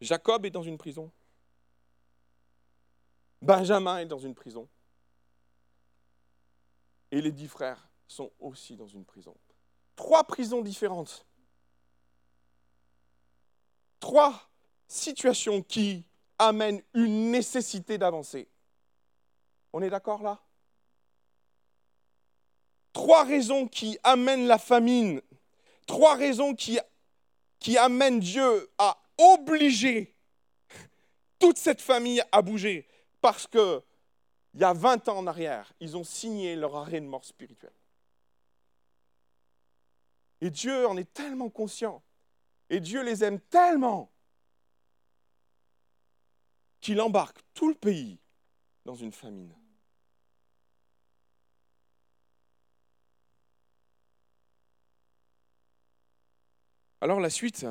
[0.00, 1.10] Jacob est dans une prison,
[3.44, 4.66] Benjamin est dans une prison.
[7.10, 9.36] Et les dix frères sont aussi dans une prison.
[9.96, 11.26] Trois prisons différentes.
[14.00, 14.50] Trois
[14.88, 16.06] situations qui
[16.38, 18.48] amènent une nécessité d'avancer.
[19.74, 20.40] On est d'accord là?
[22.94, 25.20] Trois raisons qui amènent la famine.
[25.86, 26.78] Trois raisons qui,
[27.58, 30.16] qui amènent Dieu à obliger
[31.38, 32.88] toute cette famille à bouger
[33.24, 33.82] parce que
[34.52, 37.72] il y a 20 ans en arrière, ils ont signé leur arrêt de mort spirituelle.
[40.42, 42.02] Et Dieu en est tellement conscient,
[42.68, 44.12] et Dieu les aime tellement,
[46.82, 48.18] qu'il embarque tout le pays
[48.84, 49.54] dans une famine.
[57.00, 57.64] Alors la suite,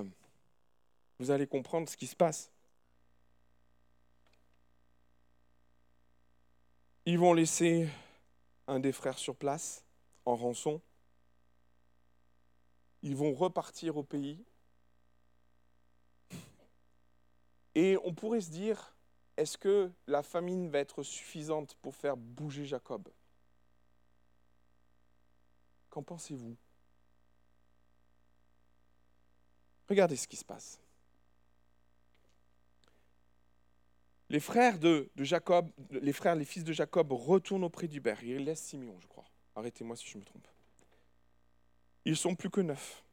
[1.19, 2.52] vous allez comprendre ce qui se passe.
[7.05, 7.89] Ils vont laisser
[8.67, 9.83] un des frères sur place
[10.25, 10.81] en rançon.
[13.01, 14.41] Ils vont repartir au pays.
[17.75, 18.95] Et on pourrait se dire,
[19.35, 23.09] est-ce que la famine va être suffisante pour faire bouger Jacob?
[25.89, 26.55] Qu'en pensez-vous?
[29.89, 30.79] Regardez ce qui se passe.
[34.33, 38.23] Les frères de, Jacob, les frères, les fils de Jacob retournent auprès d'Hubert.
[38.23, 39.25] Ils laissent Simeon, je crois.
[39.53, 40.47] Arrêtez-moi si je me trompe.
[42.03, 43.05] Ils sont plus que neuf.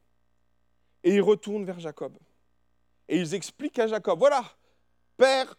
[1.04, 2.16] Et ils retournent vers Jacob.
[3.06, 4.42] Et ils expliquent à Jacob, voilà,
[5.18, 5.58] Père,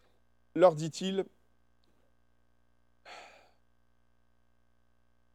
[0.56, 1.26] leur dit-il,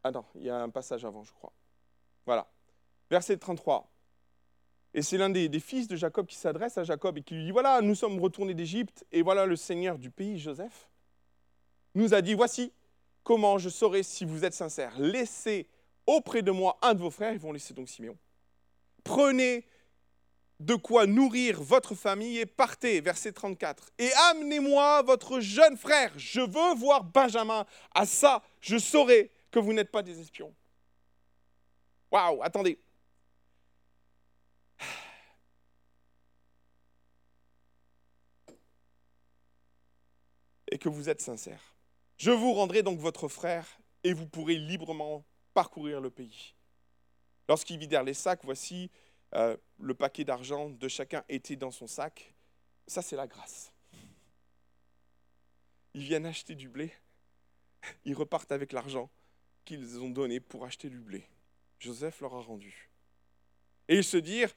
[0.03, 1.53] ah non, il y a un passage avant, je crois.
[2.25, 2.51] Voilà.
[3.09, 3.89] Verset 33.
[4.97, 7.51] Et c'est l'un des, fils de Jacob qui s'adresse à Jacob et qui lui dit,
[7.51, 10.89] voilà, nous sommes retournés d'Égypte, et voilà le Seigneur du pays, Joseph,
[11.95, 12.73] nous a dit, voici
[13.23, 14.99] comment je saurai si vous êtes sincère.
[14.99, 15.69] Laissez
[16.07, 18.17] auprès de moi un de vos frères, ils vont laisser donc Simeon.
[19.05, 19.67] Prenez
[20.61, 23.91] de quoi nourrir votre famille et partez, verset 34.
[23.99, 27.67] Et amenez-moi votre jeune frère, je veux voir Benjamin.
[27.95, 30.55] À ça, je saurai que vous n'êtes pas des espions.
[32.11, 32.79] Waouh, attendez.
[40.79, 41.77] Que vous êtes sincère.
[42.17, 46.55] Je vous rendrai donc votre frère et vous pourrez librement parcourir le pays.
[47.49, 48.91] Lorsqu'ils vidèrent les sacs, voici
[49.35, 52.35] euh, le paquet d'argent de chacun était dans son sac.
[52.87, 53.73] Ça, c'est la grâce.
[55.95, 56.93] Ils viennent acheter du blé,
[58.05, 59.11] ils repartent avec l'argent
[59.65, 61.25] qu'ils ont donné pour acheter du blé.
[61.79, 62.91] Joseph leur a rendu.
[63.89, 64.53] Et ils se dirent,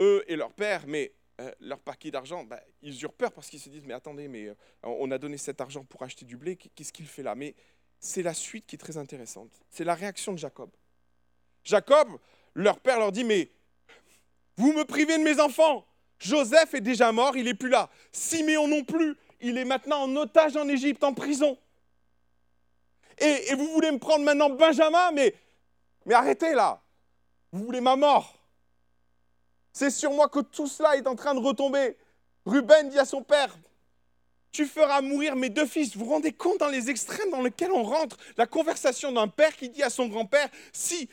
[0.00, 3.60] eux et leur père, mais euh, leur paquet d'argent, bah, ils eurent peur parce qu'ils
[3.60, 6.56] se disent, mais attendez, mais euh, on a donné cet argent pour acheter du blé,
[6.56, 7.34] qu'est-ce qu'il fait là?
[7.34, 7.54] Mais
[7.98, 9.50] c'est la suite qui est très intéressante.
[9.70, 10.70] C'est la réaction de Jacob.
[11.64, 12.18] Jacob,
[12.54, 13.50] leur père leur dit, mais
[14.56, 15.86] vous me privez de mes enfants.
[16.18, 17.88] Joseph est déjà mort, il n'est plus là.
[18.12, 21.56] Siméon non plus, il est maintenant en otage en Égypte, en prison.
[23.18, 25.34] Et, et, vous voulez me prendre maintenant Benjamin, mais,
[26.04, 26.82] mais arrêtez là.
[27.52, 28.39] Vous voulez ma mort?
[29.72, 31.96] C'est sur moi que tout cela est en train de retomber.
[32.46, 33.56] Ruben dit à son père,
[34.52, 35.96] tu feras mourir mes deux fils.
[35.96, 39.56] Vous vous rendez compte dans les extrêmes dans lesquels on rentre La conversation d'un père
[39.56, 41.08] qui dit à son grand-père, si,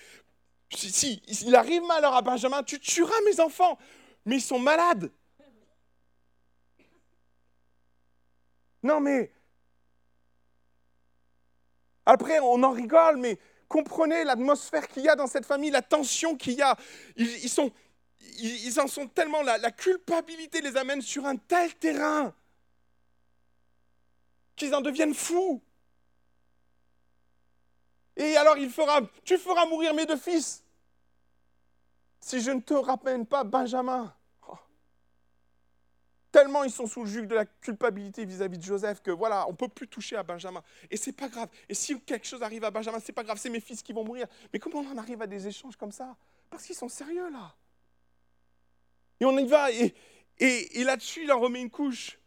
[0.74, 3.78] si, il arrive malheur à Benjamin, tu tueras mes enfants.
[4.26, 5.12] Mais ils sont malades.
[8.84, 9.32] Non mais...
[12.06, 16.38] Après, on en rigole, mais comprenez l'atmosphère qu'il y a dans cette famille, la tension
[16.38, 16.78] qu'il y a.
[17.18, 17.70] ils, sont,
[18.20, 22.34] ils, en sont tellement, la, la culpabilité les amène sur un tel terrain
[24.56, 25.62] qu'ils en deviennent fous.
[28.18, 30.64] Et alors il fera, tu feras mourir mes deux fils
[32.20, 34.14] si je ne te ramène pas Benjamin.
[34.50, 34.58] Oh.
[36.32, 39.52] Tellement ils sont sous le jug de la culpabilité vis-à-vis de Joseph que voilà, on
[39.52, 40.64] ne peut plus toucher à Benjamin.
[40.90, 41.50] Et c'est pas grave.
[41.70, 44.04] Et si quelque chose arrive à Benjamin, c'est pas grave, c'est mes fils qui vont
[44.04, 44.26] mourir.
[44.52, 46.16] Mais comment on en arrive à des échanges comme ça?
[46.50, 47.56] Parce qu'ils sont sérieux là.
[49.20, 49.94] Et on y va, et,
[50.84, 52.20] là-dessus, il en remet une couche.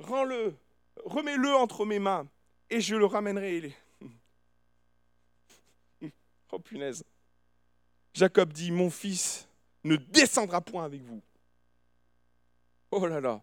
[0.00, 0.56] Rends-le,
[1.04, 2.28] remets-le entre mes mains,
[2.70, 3.74] et je le ramènerai.
[6.52, 7.02] Oh punaise.
[8.12, 9.48] Jacob dit, mon fils
[9.82, 11.20] ne descendra point avec vous.
[12.92, 13.42] Oh là là.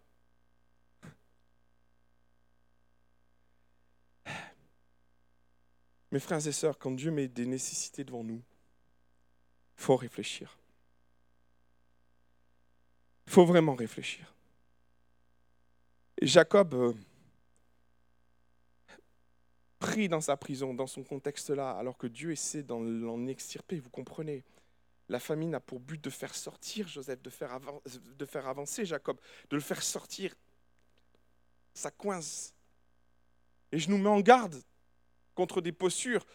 [6.12, 8.42] Mes frères et sœurs, quand Dieu met des nécessités devant nous,
[9.78, 10.61] il faut réfléchir.
[13.28, 14.34] Il faut vraiment réfléchir.
[16.22, 16.94] Jacob, euh,
[19.80, 24.44] pris dans sa prison, dans son contexte-là, alors que Dieu essaie d'en extirper, vous comprenez,
[25.10, 29.20] la famine a pour but de faire sortir Joseph, de faire, de faire avancer Jacob,
[29.50, 30.34] de le faire sortir.
[31.74, 32.54] Ça coince.
[33.72, 34.56] Et je nous mets en garde
[35.36, 36.26] contre des postures.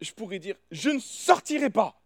[0.00, 1.98] Je pourrais dire, je ne sortirai pas.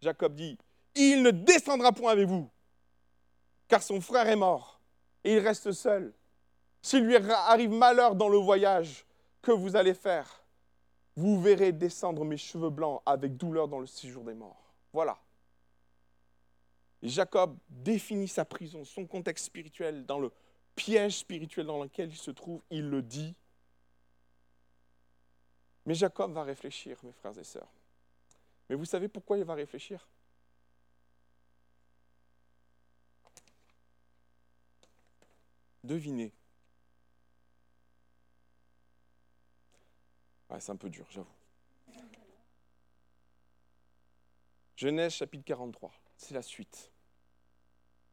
[0.00, 0.58] Jacob dit,
[0.94, 2.50] il ne descendra point avec vous,
[3.66, 4.80] car son frère est mort,
[5.24, 6.12] et il reste seul.
[6.82, 9.04] S'il lui arrive malheur dans le voyage
[9.42, 10.44] que vous allez faire,
[11.16, 14.72] vous verrez descendre mes cheveux blancs avec douleur dans le séjour des morts.
[14.92, 15.18] Voilà.
[17.02, 20.32] Jacob définit sa prison, son contexte spirituel dans le
[20.74, 23.34] piège spirituel dans lequel il se trouve, il le dit.
[25.86, 27.72] Mais Jacob va réfléchir, mes frères et sœurs.
[28.68, 30.08] Mais vous savez pourquoi il va réfléchir?
[35.84, 36.32] Devinez.
[40.60, 41.28] c'est un peu dur, j'avoue.
[44.76, 46.92] Genèse chapitre 43, c'est la suite.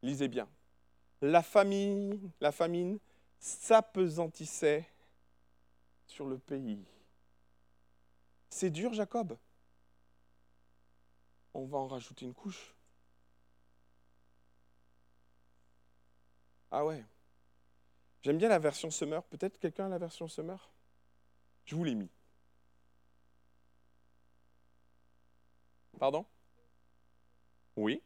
[0.02, 0.48] Lisez bien.
[1.22, 2.98] La famine, la famine
[3.38, 4.88] s'apesantissait
[6.06, 6.84] sur le pays.
[8.50, 9.36] C'est dur, Jacob?
[11.58, 12.74] On va en rajouter une couche.
[16.70, 17.02] Ah ouais.
[18.20, 19.24] J'aime bien la version Summer.
[19.24, 20.70] Peut-être quelqu'un a la version Summer?
[21.64, 22.10] Je vous l'ai mis.
[25.98, 26.26] Pardon?
[27.76, 28.02] Oui.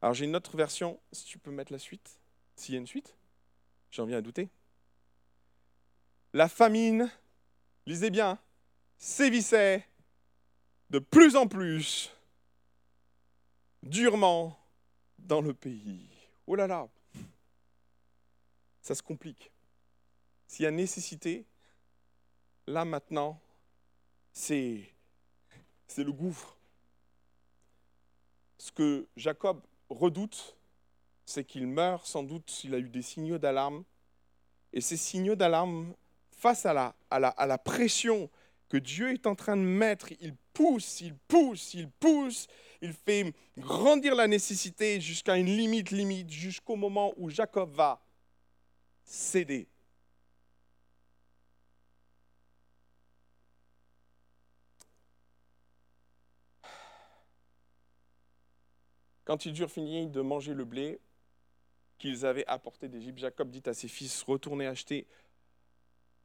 [0.00, 2.18] Alors j'ai une autre version, si tu peux mettre la suite,
[2.56, 3.14] s'il y a une suite.
[3.90, 4.48] J'en viens à douter.
[6.32, 7.10] La famine,
[7.84, 8.38] lisez bien,
[8.96, 9.86] sévissait
[10.88, 12.10] de plus en plus
[13.82, 14.58] durement
[15.18, 16.08] dans le pays.
[16.46, 16.88] Oh là là,
[18.80, 19.50] ça se complique.
[20.46, 21.46] S'il y a nécessité,
[22.66, 23.40] là maintenant,
[24.32, 24.92] c'est,
[25.96, 26.56] le gouffre.
[28.58, 30.56] Ce que Jacob redoute,
[31.24, 33.84] c'est qu'il meurt sans doute s'il a eu des signaux d'alarme.
[34.72, 35.94] Et ces signaux d'alarme,
[36.30, 38.30] face à la, à, la, à la pression
[38.70, 42.46] que Dieu est en train de mettre, il pousse, il pousse, il pousse,
[42.80, 48.00] il fait grandir la nécessité jusqu'à une limite, limite, jusqu'au moment où Jacob va
[49.04, 49.66] céder.
[59.24, 61.00] Quand ils eurent fini de manger le blé
[61.98, 65.08] qu'ils avaient apporté d'Égypte, Jacob dit à ses fils, retournez acheter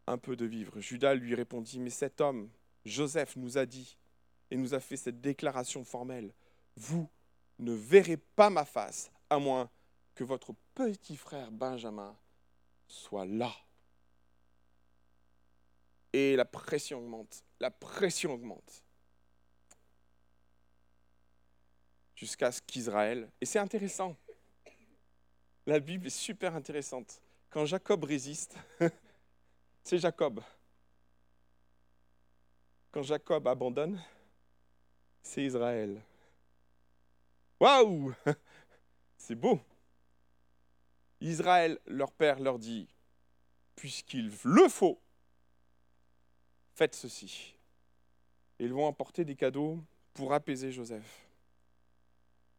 [0.08, 0.80] un peu de vivre.
[0.80, 2.50] Judas lui répondit, mais cet homme,
[2.86, 3.98] Joseph, nous a dit
[4.52, 6.34] et nous a fait cette déclaration formelle,
[6.76, 7.10] vous
[7.60, 9.70] ne verrez pas ma face à moins
[10.14, 12.16] que votre petit frère Benjamin
[12.88, 13.54] soit là.
[16.14, 18.84] Et la pression augmente, la pression augmente.
[22.16, 24.16] Jusqu'à ce qu'Israël, et c'est intéressant,
[25.66, 27.22] la Bible est super intéressante.
[27.50, 28.56] Quand Jacob résiste,
[29.86, 30.42] c'est Jacob.
[32.92, 34.02] Quand Jacob abandonne,
[35.22, 36.02] c'est Israël.
[37.60, 38.14] Waouh
[39.18, 39.60] C'est beau.
[41.22, 42.88] Israël, leur père, leur dit,
[43.76, 45.00] puisqu'il le faut,
[46.74, 47.56] faites ceci.
[48.60, 49.80] ils vont apporter des cadeaux
[50.14, 51.28] pour apaiser Joseph.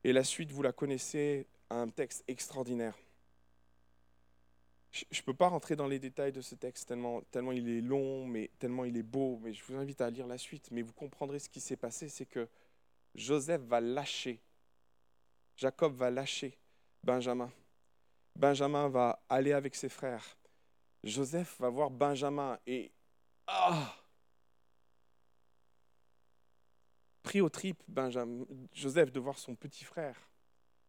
[0.04, 2.96] Et la suite, vous la connaissez, un texte extraordinaire.
[5.10, 7.80] Je ne peux pas rentrer dans les détails de ce texte tellement, tellement il est
[7.80, 10.70] long, mais tellement il est beau, mais je vous invite à lire la suite.
[10.70, 12.48] Mais vous comprendrez ce qui s'est passé, c'est que
[13.14, 14.40] Joseph va lâcher,
[15.56, 16.58] Jacob va lâcher
[17.02, 17.50] Benjamin.
[18.34, 20.36] Benjamin va aller avec ses frères.
[21.04, 22.90] Joseph va voir Benjamin et
[23.46, 23.94] ah
[27.26, 30.16] pris au trip Benjamin, Joseph de voir son petit frère.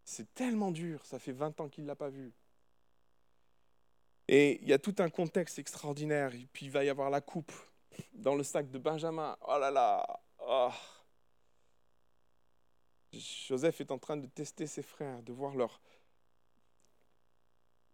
[0.04, 2.32] C'est tellement dur, ça fait 20 ans qu'il ne l'a pas vu.
[4.28, 6.34] Et il y a tout un contexte extraordinaire.
[6.36, 7.52] Et puis il va y avoir la coupe
[8.14, 9.38] dans le sac de Benjamin.
[9.48, 10.72] Oh là là oh.
[13.14, 15.82] Joseph est en train de tester ses frères, de voir leur,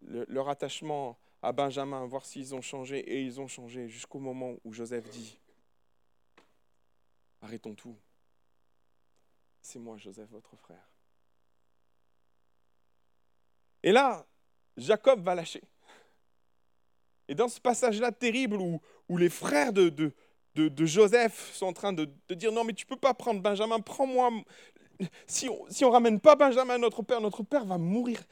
[0.00, 2.98] leur attachement à Benjamin, voir s'ils ont changé.
[2.98, 5.38] Et ils ont changé jusqu'au moment où Joseph dit,
[7.40, 7.96] arrêtons tout.
[9.62, 10.90] C'est moi, Joseph, votre frère.
[13.82, 14.26] Et là,
[14.76, 15.62] Jacob va lâcher.
[17.28, 20.12] Et dans ce passage-là terrible où, où les frères de, de,
[20.54, 24.30] de, Joseph sont en train de, dire non mais tu peux pas prendre Benjamin, prends-moi.
[25.26, 28.22] Si on si ne ramène pas Benjamin à notre père, notre père va mourir.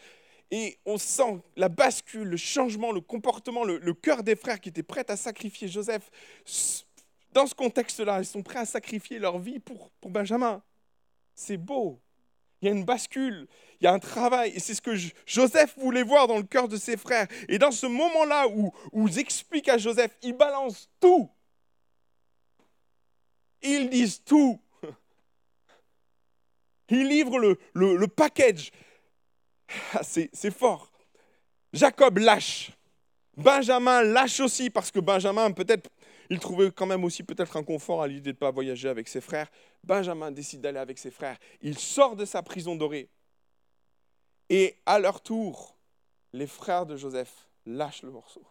[0.53, 4.69] Et on sent la bascule, le changement, le comportement, le, le cœur des frères qui
[4.69, 6.11] étaient prêts à sacrifier Joseph.
[7.33, 10.63] Dans ce contexte-là, ils sont prêts à sacrifier leur vie pour, pour Benjamin.
[11.35, 11.99] C'est beau.
[12.63, 13.49] Il y a une bascule,
[13.81, 14.53] il y a un travail.
[14.55, 14.95] Et c'est ce que
[15.27, 17.27] Joseph voulait voir dans le cœur de ses frères.
[17.49, 21.29] Et dans ce moment-là où, où ils expliquent à Joseph, ils balancent tout.
[23.63, 24.61] Ils disent tout.
[26.89, 28.71] Ils livrent le, package.
[29.95, 30.91] Ah, c'est fort.
[31.73, 32.73] Jacob lâche.
[33.37, 35.89] Benjamin lâche aussi parce que Benjamin, peut-être,
[36.33, 39.07] il trouvait quand même aussi peut-être un confort à l'idée de ne pas voyager avec
[39.07, 39.51] ses frères.
[39.85, 41.37] Benjamin décide d'aller avec ses frères.
[41.61, 43.11] Il sort de sa prison dorée.
[44.49, 45.77] Et à leur tour,
[46.33, 48.47] les frères de Joseph lâche le morceau.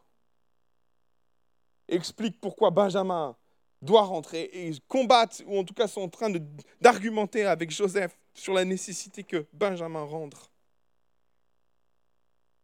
[1.87, 3.35] Explique pourquoi Benjamin
[3.81, 6.31] doit rentrer et combattent, ou en tout cas sont en train
[6.81, 10.51] d'argumenter avec Joseph sur la nécessité que Benjamin rentre.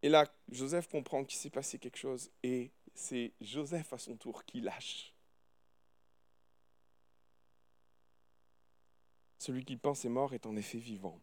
[0.03, 4.43] Et là, Joseph comprend qu'il s'est passé quelque chose et c'est Joseph à son tour
[4.43, 5.13] qui lâche.
[9.37, 11.21] Celui qui pense est mort est en effet vivant.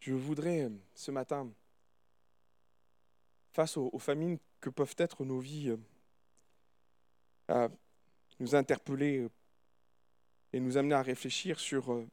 [0.00, 1.52] Je voudrais ce matin,
[3.52, 5.76] face aux, famines que peuvent être nos vies,
[7.50, 7.68] euh,
[8.40, 9.28] nous interpeller
[10.52, 12.08] et nous amener à réfléchir sur euh,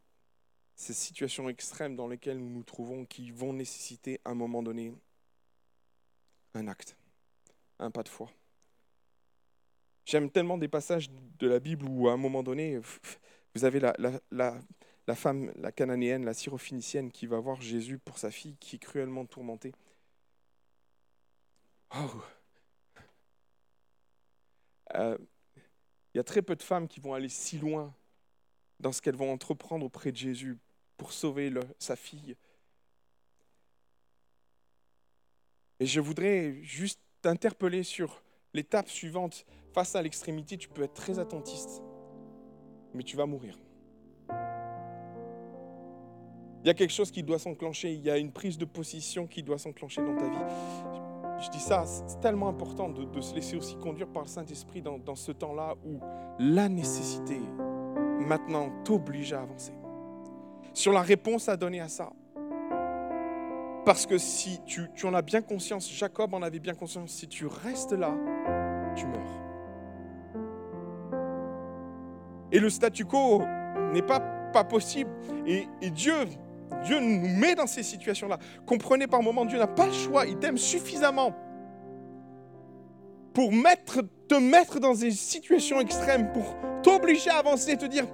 [0.76, 4.93] ces situations extrêmes dans lesquelles nous nous trouvons qui vont nécessiter à un moment donné
[6.53, 6.97] un acte,
[7.80, 8.30] un pas de foi.
[10.05, 12.80] J'aime tellement des passages de la Bible où à un moment donné,
[13.55, 13.95] vous avez la,
[14.32, 18.80] la, femme, la cananéenne, la syrophénicienne qui va voir Jésus pour sa fille qui est
[18.80, 19.74] cruellement tourmentée.
[21.95, 22.21] Oh.
[24.95, 25.17] Euh,
[26.13, 27.95] il y a très peu de femmes qui vont aller si loin
[28.80, 30.57] dans ce qu'elles vont entreprendre auprès de Jésus
[30.98, 32.36] pour sauver sa fille.
[35.80, 38.24] Et je voudrais juste t'interpeller sur
[38.54, 39.46] l'étape suivante.
[39.74, 41.82] Face à l'extrémité, tu peux être très attentiste,
[42.94, 43.58] mais tu vas mourir.
[46.64, 49.28] Il y a quelque chose qui doit s'enclencher, il y a une prise de position
[49.28, 51.44] qui doit s'enclencher dans ta vie.
[51.44, 54.98] Je dis ça, c'est tellement important de, se laisser aussi conduire par le Saint-Esprit dans,
[54.98, 56.00] dans ce temps-là où
[56.39, 57.38] la nécessité
[58.20, 59.74] maintenant t'oblige à avancer.
[60.74, 62.11] Sur la réponse à donner à ça.
[63.86, 67.45] Parce que si tu, en as bien conscience, Jacob en avait bien conscience, si tu
[67.45, 68.13] restes là,
[68.95, 69.43] tu meurs.
[72.51, 73.41] Et le statu quo
[73.91, 74.19] n'est pas,
[74.53, 75.11] pas possible.
[75.45, 76.13] Et, Dieu,
[76.86, 78.38] Dieu nous met dans ces situations-là.
[78.65, 80.26] Comprenez par moment, Dieu n'a pas le choix.
[80.26, 81.36] Il t'aime suffisamment
[83.34, 88.05] pour mettre, te mettre dans des situations extrêmes, pour t'obliger à avancer te dire,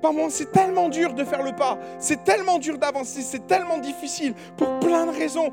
[0.00, 3.78] par moi, c'est tellement dur de faire le pas, c'est tellement dur d'avancer, c'est tellement
[3.78, 5.52] difficile pour plein de raisons.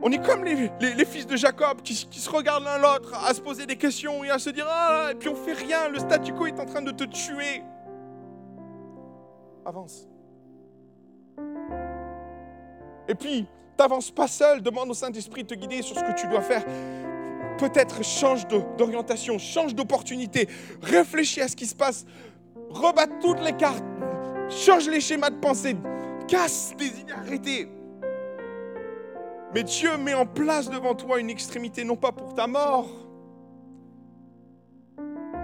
[0.00, 3.66] On est comme les, fils de Jacob qui, se regardent l'un l'autre à se poser
[3.66, 6.46] des questions et à se dire Ah, et puis on fait rien, le statu quo
[6.46, 7.62] est en train de te tuer.
[9.64, 10.08] Avance.
[13.08, 13.46] Et puis,
[13.76, 16.64] t'avances pas seul, demande au Saint-Esprit de te guider sur ce que tu dois faire.
[17.58, 18.46] Peut-être change
[18.76, 20.48] d'orientation, change d'opportunité,
[20.80, 22.06] réfléchis à ce qui se passe,
[22.70, 23.84] rebat toutes les cartes,
[24.48, 25.76] change les schémas de pensée,
[26.26, 27.68] casse les idées arrêtées.
[29.54, 32.88] Mais Dieu met en place devant toi une extrémité, non pas pour ta mort,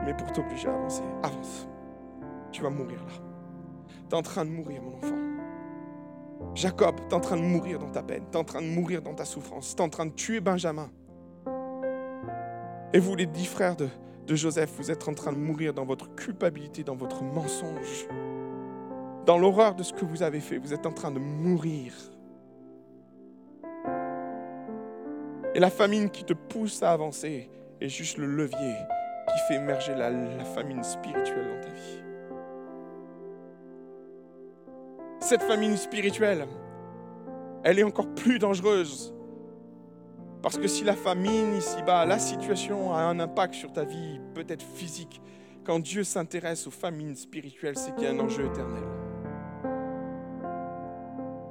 [0.05, 1.03] mais pour t'obliger à avancer.
[1.23, 1.67] Avance.
[2.53, 3.13] Tu vas mourir là.
[4.09, 5.17] Tu en train de mourir, mon enfant.
[6.55, 9.15] Jacob, tu en train de mourir dans ta peine, tu en train de mourir dans
[9.15, 10.91] ta souffrance, tu en train de tuer Benjamin.
[12.93, 13.89] Et vous, les dix frères de,
[14.27, 18.09] de Joseph, vous êtes en train de mourir dans votre culpabilité, dans votre mensonge,
[19.27, 20.59] dans l'horreur de ce que vous avez fait.
[20.59, 21.93] Vous êtes en train de mourir.
[25.55, 27.49] Et la famine qui te pousse à avancer
[27.81, 28.75] est juste le levier
[29.29, 30.11] qui fait émerger la,
[30.45, 32.03] famine spirituelle dans ta vie.
[35.21, 36.47] Cette famine spirituelle,
[37.63, 39.15] elle est encore plus dangereuse
[40.45, 44.63] parce que si la famine ici-bas, la situation a un impact sur ta vie, peut-être
[44.63, 45.23] physique,
[45.65, 48.85] quand Dieu s'intéresse aux famines spirituelles, c'est qu'il y a un enjeu éternel.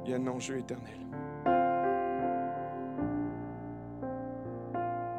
[0.06, 0.94] Il y a un enjeu éternel.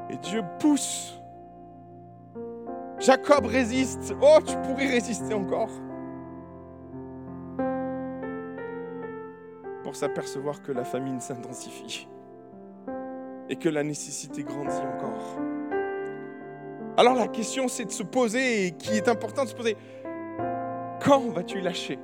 [0.08, 1.14] Et Dieu pousse.
[3.00, 4.14] Jacob résiste.
[4.22, 5.72] Oh, tu pourrais résister encore.
[9.82, 12.06] Pour s'apercevoir que la famine s'intensifie
[13.48, 15.38] et que la nécessité grandit encore.
[16.96, 19.76] Alors la question c'est de se poser, et qui est important de se poser,
[21.04, 21.98] quand vas-tu lâcher?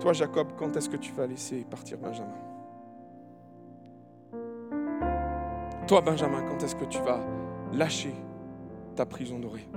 [0.00, 2.28] Toi Jacob, quand est-ce que tu vas laisser partir Benjamin?
[5.86, 7.20] Toi Benjamin, quand est-ce que tu vas
[7.72, 8.14] lâcher
[8.96, 9.68] ta prison dorée?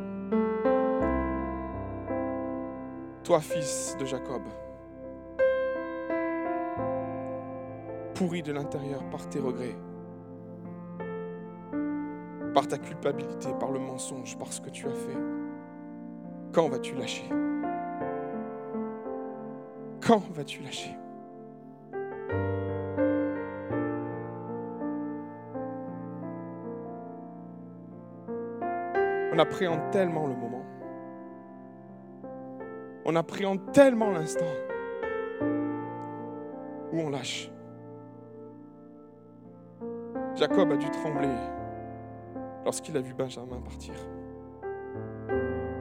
[3.26, 4.44] Toi fils de Jacob,
[8.14, 9.76] pourri de l'intérieur par tes regrets,
[12.54, 15.18] par ta culpabilité, par le mensonge, par ce que tu as fait,
[16.54, 17.28] quand vas-tu lâcher?
[20.06, 20.96] Quand vas-tu lâcher?
[29.34, 30.75] On appréhende tellement le moment.
[33.08, 34.45] On appréhende tellement l'instant
[36.91, 37.51] où on lâche.
[40.36, 41.30] Jacob a dû trembler
[42.64, 43.93] lorsqu'il a vu Benjamin partir.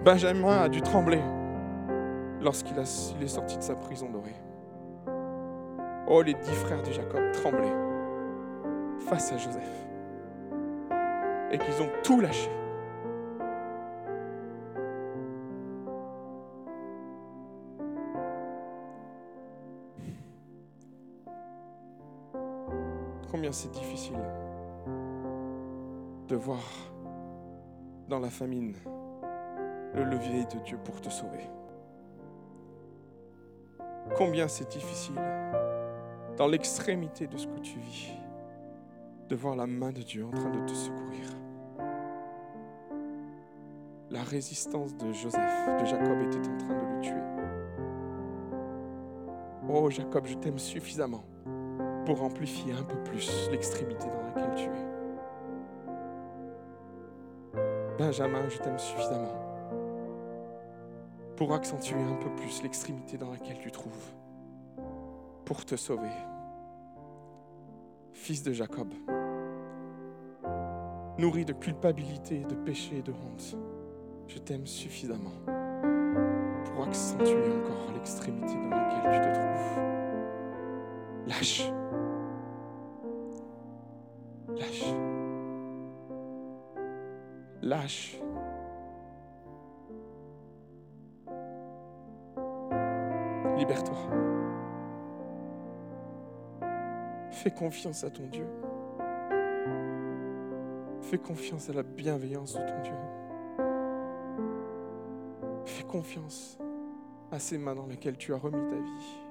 [0.05, 1.23] Benjamin a dû trembler
[2.43, 4.37] lorsqu'il est sorti de sa prison dorée.
[6.07, 7.75] Oh, les dix frères de Jacob tremblaient
[8.99, 9.87] face à Joseph
[11.51, 12.51] et qu'ils ont tout lâché.
[23.55, 24.19] C'est difficile
[26.27, 26.59] de voir
[28.09, 28.75] dans la famine
[29.95, 31.49] le levier de Dieu pour te sauver.
[34.17, 35.21] Combien c'est difficile
[36.37, 38.11] dans l'extrémité de ce que tu vis
[39.29, 41.25] de voir la main de Dieu en train de te secourir.
[44.11, 47.23] La résistance de Joseph, de Jacob était en train de le tuer.
[49.69, 51.23] Oh Jacob, je t'aime suffisamment
[52.05, 54.95] pour amplifier un peu plus l'extrémité dans laquelle tu es.
[57.99, 59.45] Benjamin, je t'aime suffisamment
[61.37, 64.13] pour accentuer un peu plus l'extrémité dans laquelle tu trouves,
[65.45, 66.13] pour te sauver.
[68.13, 68.89] Fils de Jacob,
[71.19, 73.57] nourri de culpabilité, de péché et de honte,
[74.29, 75.35] je t'aime suffisamment
[76.65, 80.04] pour accentuer encore l'extrémité dans laquelle tu te trouves.
[81.27, 81.73] Lâche.
[84.49, 84.95] Lâche.
[87.63, 88.21] Lâche.
[93.57, 93.97] Libère-toi.
[97.31, 98.47] Fais confiance à ton Dieu.
[101.01, 102.95] Fais confiance à la bienveillance de ton Dieu.
[105.65, 106.59] Fais confiance
[107.31, 109.24] à ces mains dans lesquelles tu as remis ta vie.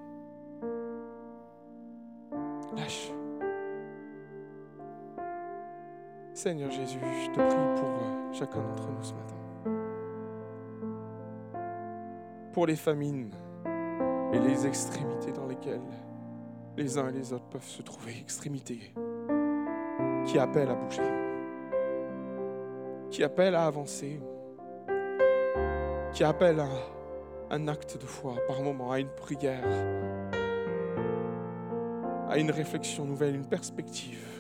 [6.44, 9.36] Seigneur Jésus, je te prie pour euh, chacun d'entre nous ce matin.
[12.52, 13.32] Pour les famines
[14.34, 15.80] et les extrémités dans lesquelles
[16.76, 18.94] les uns et les autres peuvent se trouver, extrémités
[20.26, 21.02] qui appellent à bouger,
[23.10, 24.20] qui appellent à avancer,
[26.12, 26.68] qui appellent à
[27.52, 29.64] un acte de foi par moment, à une prière,
[32.28, 34.33] à une réflexion nouvelle, une perspective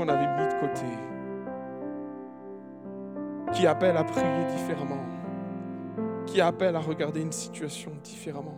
[0.00, 0.86] qu'on avait mis de côté,
[3.52, 5.04] qui appelle à prier différemment,
[6.24, 8.56] qui appelle à regarder une situation différemment.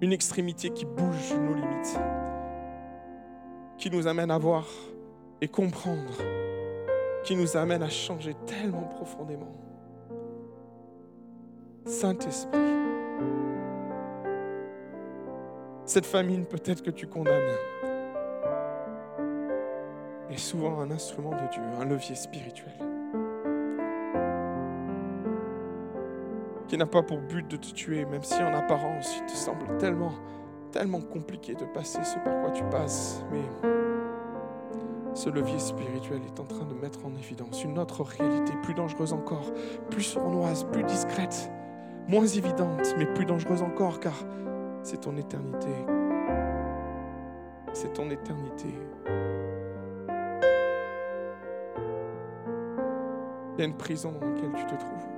[0.00, 2.00] Une extrémité qui bouge nos limites,
[3.76, 4.64] qui nous amène à voir
[5.42, 6.16] et comprendre,
[7.24, 9.54] qui nous amène à changer tellement profondément.
[11.84, 12.58] Saint-Esprit,
[15.84, 17.52] cette famine peut-être que tu condamnes
[20.38, 22.88] souvent un instrument de Dieu, un levier spirituel.
[26.68, 29.78] qui n'a pas pour but de te tuer, même si en apparence il te semble
[29.78, 30.12] tellement,
[30.70, 33.24] tellement compliqué de passer ce par quoi tu passes.
[33.32, 33.68] Mais
[35.14, 39.14] ce levier spirituel est en train de mettre en évidence une autre réalité, plus dangereuse
[39.14, 39.50] encore,
[39.90, 41.50] plus sournoise, plus discrète,
[42.06, 44.14] moins évidente, mais plus dangereuse encore, car
[44.82, 45.72] c'est ton éternité.
[47.72, 48.74] C'est ton éternité.
[53.58, 55.08] Il y a une prison dans laquelle tu te trouves.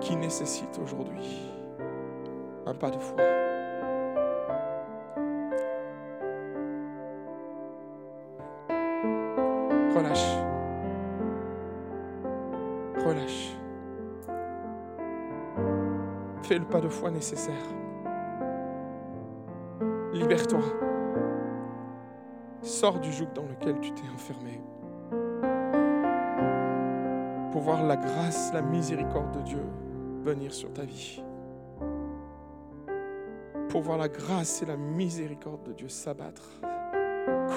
[0.00, 1.52] qui nécessite aujourd'hui
[2.64, 3.16] un pas de foi.
[9.94, 10.36] Relâche.
[13.04, 13.56] Relâche.
[16.42, 17.54] Fais le pas de foi nécessaire.
[20.14, 20.60] Libère-toi.
[22.62, 24.60] Sors du joug dans lequel tu t'es enfermé.
[27.58, 29.64] Pour voir la grâce, la miséricorde de Dieu
[30.22, 31.20] venir sur ta vie.
[33.68, 36.48] Pour voir la grâce et la miséricorde de Dieu s'abattre,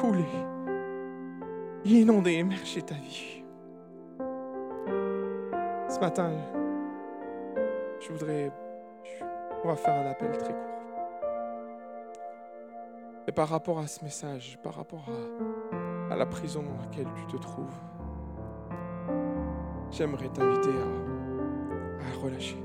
[0.02, 0.26] couler,
[1.86, 3.43] inonder, émerger ta vie.
[5.88, 6.32] Ce matin,
[7.99, 8.52] je voudrais,
[9.64, 10.82] on faire un appel très court.
[13.28, 15.06] Et par rapport à ce message, par rapport
[16.10, 17.80] à la prison dans laquelle tu te trouves,
[19.92, 22.58] j'aimerais t'inviter à relâcher.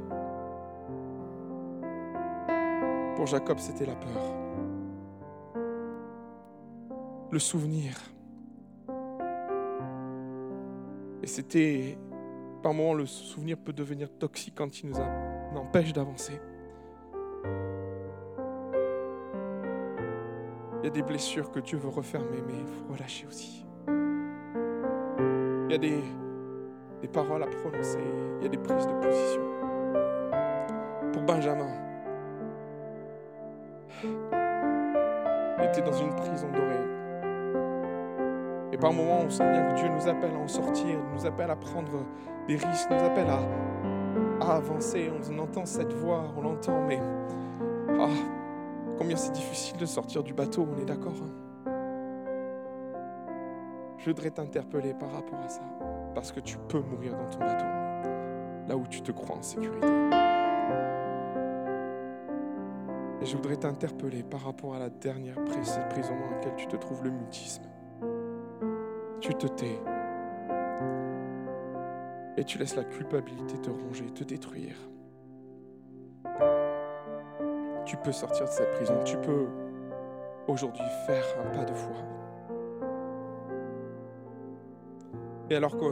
[3.17, 4.35] Pour Jacob, c'était la peur.
[7.31, 7.93] Le souvenir
[11.27, 11.99] Et c'était,
[12.63, 14.97] par moments, le souvenir peut devenir toxique quand il nous
[15.57, 16.41] empêche d'avancer.
[20.81, 23.67] Il y a des blessures que Dieu veut refermer, mais il faut relâcher aussi.
[23.89, 26.01] Il y a des,
[27.03, 27.99] des paroles à prononcer,
[28.39, 29.43] il y a des prises de position.
[31.13, 31.71] Pour Benjamin,
[35.59, 36.87] il était dans une prison dorée.
[38.73, 41.51] Et par moments, on sent bien que Dieu nous appelle à en sortir, nous appelle
[41.51, 42.05] à prendre
[42.47, 43.41] des risques, nous appelle à,
[44.55, 45.11] avancer.
[45.31, 47.01] On entend cette voix, on l'entend, mais
[47.99, 48.09] ah,
[48.99, 51.73] combien c'est difficile de sortir du bateau, on est d'accord hein
[53.99, 55.63] Je voudrais t'interpeller par rapport à ça,
[56.17, 57.67] parce que tu peux mourir dans ton bateau,
[58.67, 59.87] là où tu te crois en sécurité.
[63.21, 67.05] Et je voudrais t'interpeller par rapport à la dernière prison dans laquelle tu te trouves,
[67.05, 67.63] le mutisme
[69.21, 69.81] tu te tais
[72.37, 74.77] et tu laisses la culpabilité te ronger, te détruire.
[77.85, 79.47] Tu peux sortir de cette prison, tu peux
[80.49, 81.97] aujourd'hui faire un pas de foi.
[85.49, 85.85] Et alors que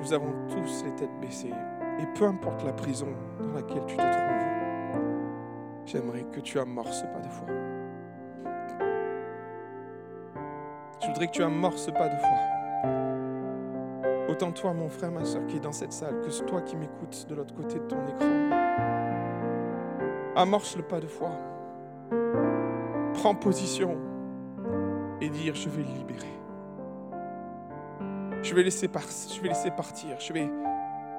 [0.00, 1.52] nous avons tous les têtes baissées,
[2.00, 3.08] et peu importe la prison
[3.38, 4.22] dans laquelle tu te trouves,
[5.84, 7.46] j'aimerais que tu amorces pas de foi.
[11.00, 12.38] Je voudrais que tu amorces pas de foi.
[14.30, 17.26] Autant toi, mon frère, ma soeur, qui est dans cette salle, que toi qui m'écoutes
[17.28, 18.30] de l'autre côté de ton écran.
[20.36, 21.32] Amorce le pas de foi.
[23.12, 23.98] Prends position
[25.20, 26.41] et dire je vais le libérer.
[28.52, 30.20] Je vais laisser, partir.
[30.20, 30.50] Je vais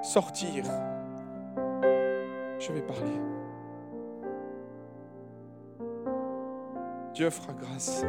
[0.04, 0.64] sortir.
[2.60, 3.10] Je vais parler.
[7.12, 8.04] Dieu fera grâce.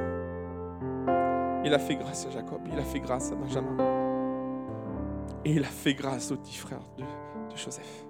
[1.64, 3.76] Il a fait grâce à Jacob, il a fait grâce à Benjamin.
[5.44, 7.04] Et il a fait grâce aux dix frères de,
[7.56, 8.06] Joseph.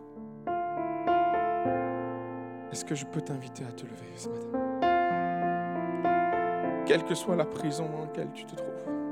[2.74, 4.47] Est-ce que je peux t'inviter à te lever ce matin?
[6.86, 9.05] Quelle que soit la prison dans laquelle tu te trouves.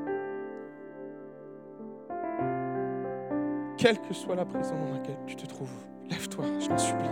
[3.84, 5.68] Quelle que soit la prison dans laquelle tu te trouves,
[6.10, 7.10] lève-toi, je t'en supplie.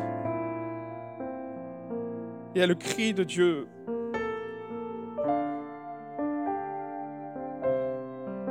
[2.55, 3.67] Il y a le cri de Dieu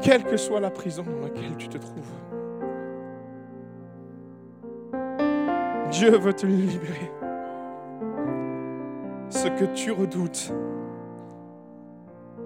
[0.03, 2.13] quelle que soit la prison dans laquelle tu te trouves.
[5.91, 7.11] Dieu veut te libérer.
[9.31, 10.53] Ce que tu redoutes,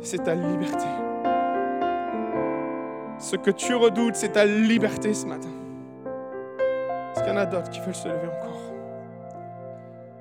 [0.01, 0.87] c'est ta liberté.
[3.19, 5.64] Ce que tu redoutes, c'est ta liberté ce matin.
[7.35, 8.61] Qu'il y en a d'autres qui veulent se lever encore?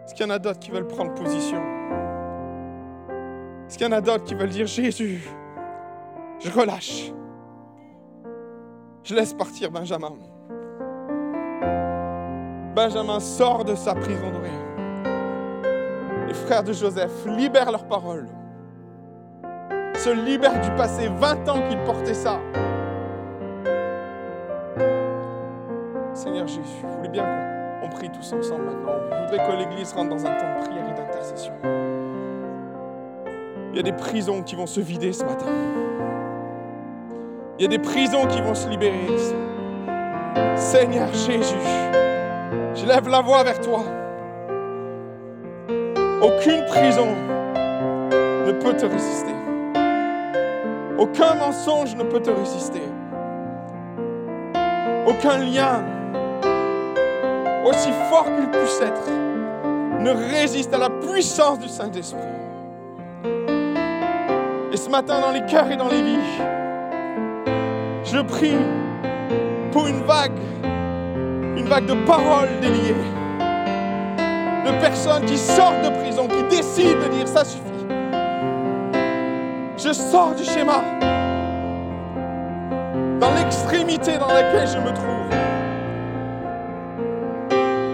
[0.04, 1.62] Est-ce qu'il y en a d'autres qui veulent prendre position?
[3.68, 5.22] Est-ce qu'il y en a d'autres qui veulent dire Jésus,
[6.40, 7.14] je relâche
[9.04, 10.14] je laisse partir Benjamin.
[12.74, 14.50] Benjamin sort de sa prison dorée.
[16.26, 18.30] Les frères de Joseph libèrent leurs paroles.
[19.96, 22.40] Se libèrent du passé, 20 ans qu'ils portaient ça.
[26.48, 27.26] Seigneur Jésus, je voulais bien
[27.82, 28.94] qu'on prie tous ensemble maintenant.
[29.12, 31.54] Je voudrais que l'Église rentre dans un temps de prière et d'intercession.
[33.72, 35.46] Il y a des prisons qui vont se vider ce matin.
[37.58, 39.08] Il y a des prisons qui vont se libérer.
[40.56, 41.56] Seigneur Jésus,
[42.76, 43.84] je lève la voix vers toi.
[46.22, 47.08] Aucune prison
[48.46, 49.34] ne peut te résister.
[50.98, 52.82] Aucun mensonge ne peut te résister.
[55.06, 55.84] Aucun lien,
[57.66, 59.10] aussi fort qu'il puisse être,
[60.00, 62.20] ne résiste à la puissance du Saint-Esprit.
[64.72, 66.20] Et ce matin, dans les cœurs et dans les vies,
[68.04, 68.58] je prie
[69.72, 72.96] pour une vague, une vague de paroles déliées,
[74.66, 77.64] de personnes qui sortent de prison, qui décident de dire ça suffit.
[79.78, 80.84] Je sors du schéma
[83.20, 85.23] dans l'extrémité dans laquelle je me trouve.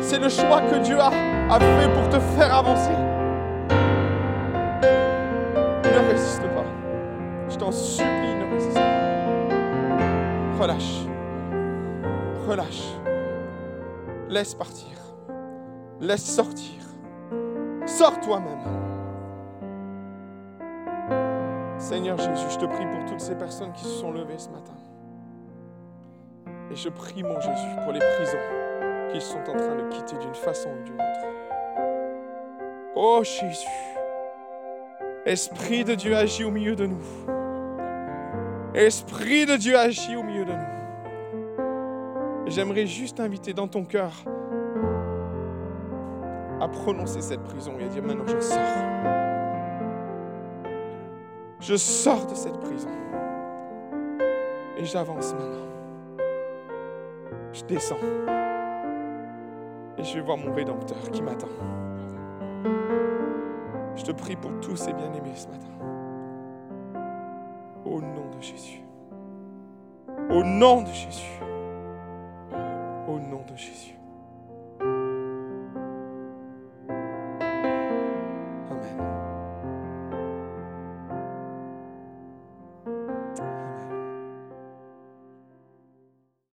[0.10, 2.96] C'est le choix que Dieu a, fait pour te faire avancer.
[5.84, 6.66] Ne résiste pas.
[7.48, 10.64] Je t'en supplie, ne résiste pas.
[10.64, 11.06] Relâche.
[12.48, 12.88] Relâche.
[14.30, 14.98] Laisse partir.
[16.02, 16.82] Laisse sortir.
[17.86, 18.66] Sors toi-même.
[21.78, 24.74] Seigneur Jésus, je te prie pour toutes ces personnes qui se sont levées ce matin.
[26.72, 28.69] Et je prie, mon Jésus, pour les prisons
[29.12, 31.26] qu'ils sont en train de quitter d'une façon ou d'une autre.
[32.96, 33.68] Oh Jésus,
[35.26, 37.04] Esprit de Dieu agit au milieu de nous.
[38.74, 40.60] Esprit de Dieu agit au milieu de nous.
[42.48, 44.12] J'aimerais juste inviter dans ton cœur
[46.60, 48.60] à prononcer cette prison et à dire maintenant je sors.
[51.60, 52.90] Je sors de cette prison.
[54.78, 55.68] Et j'avance maintenant.
[57.54, 57.98] Je descends.
[60.00, 61.50] Et je vais voir mon Rédempteur qui m'attend.
[63.98, 65.68] Je te prie pour tous ces bien-aimés ce matin.
[67.86, 68.82] Au nom de Jésus.
[70.30, 71.42] Au nom de Jésus.
[73.08, 73.99] Au nom de Jésus.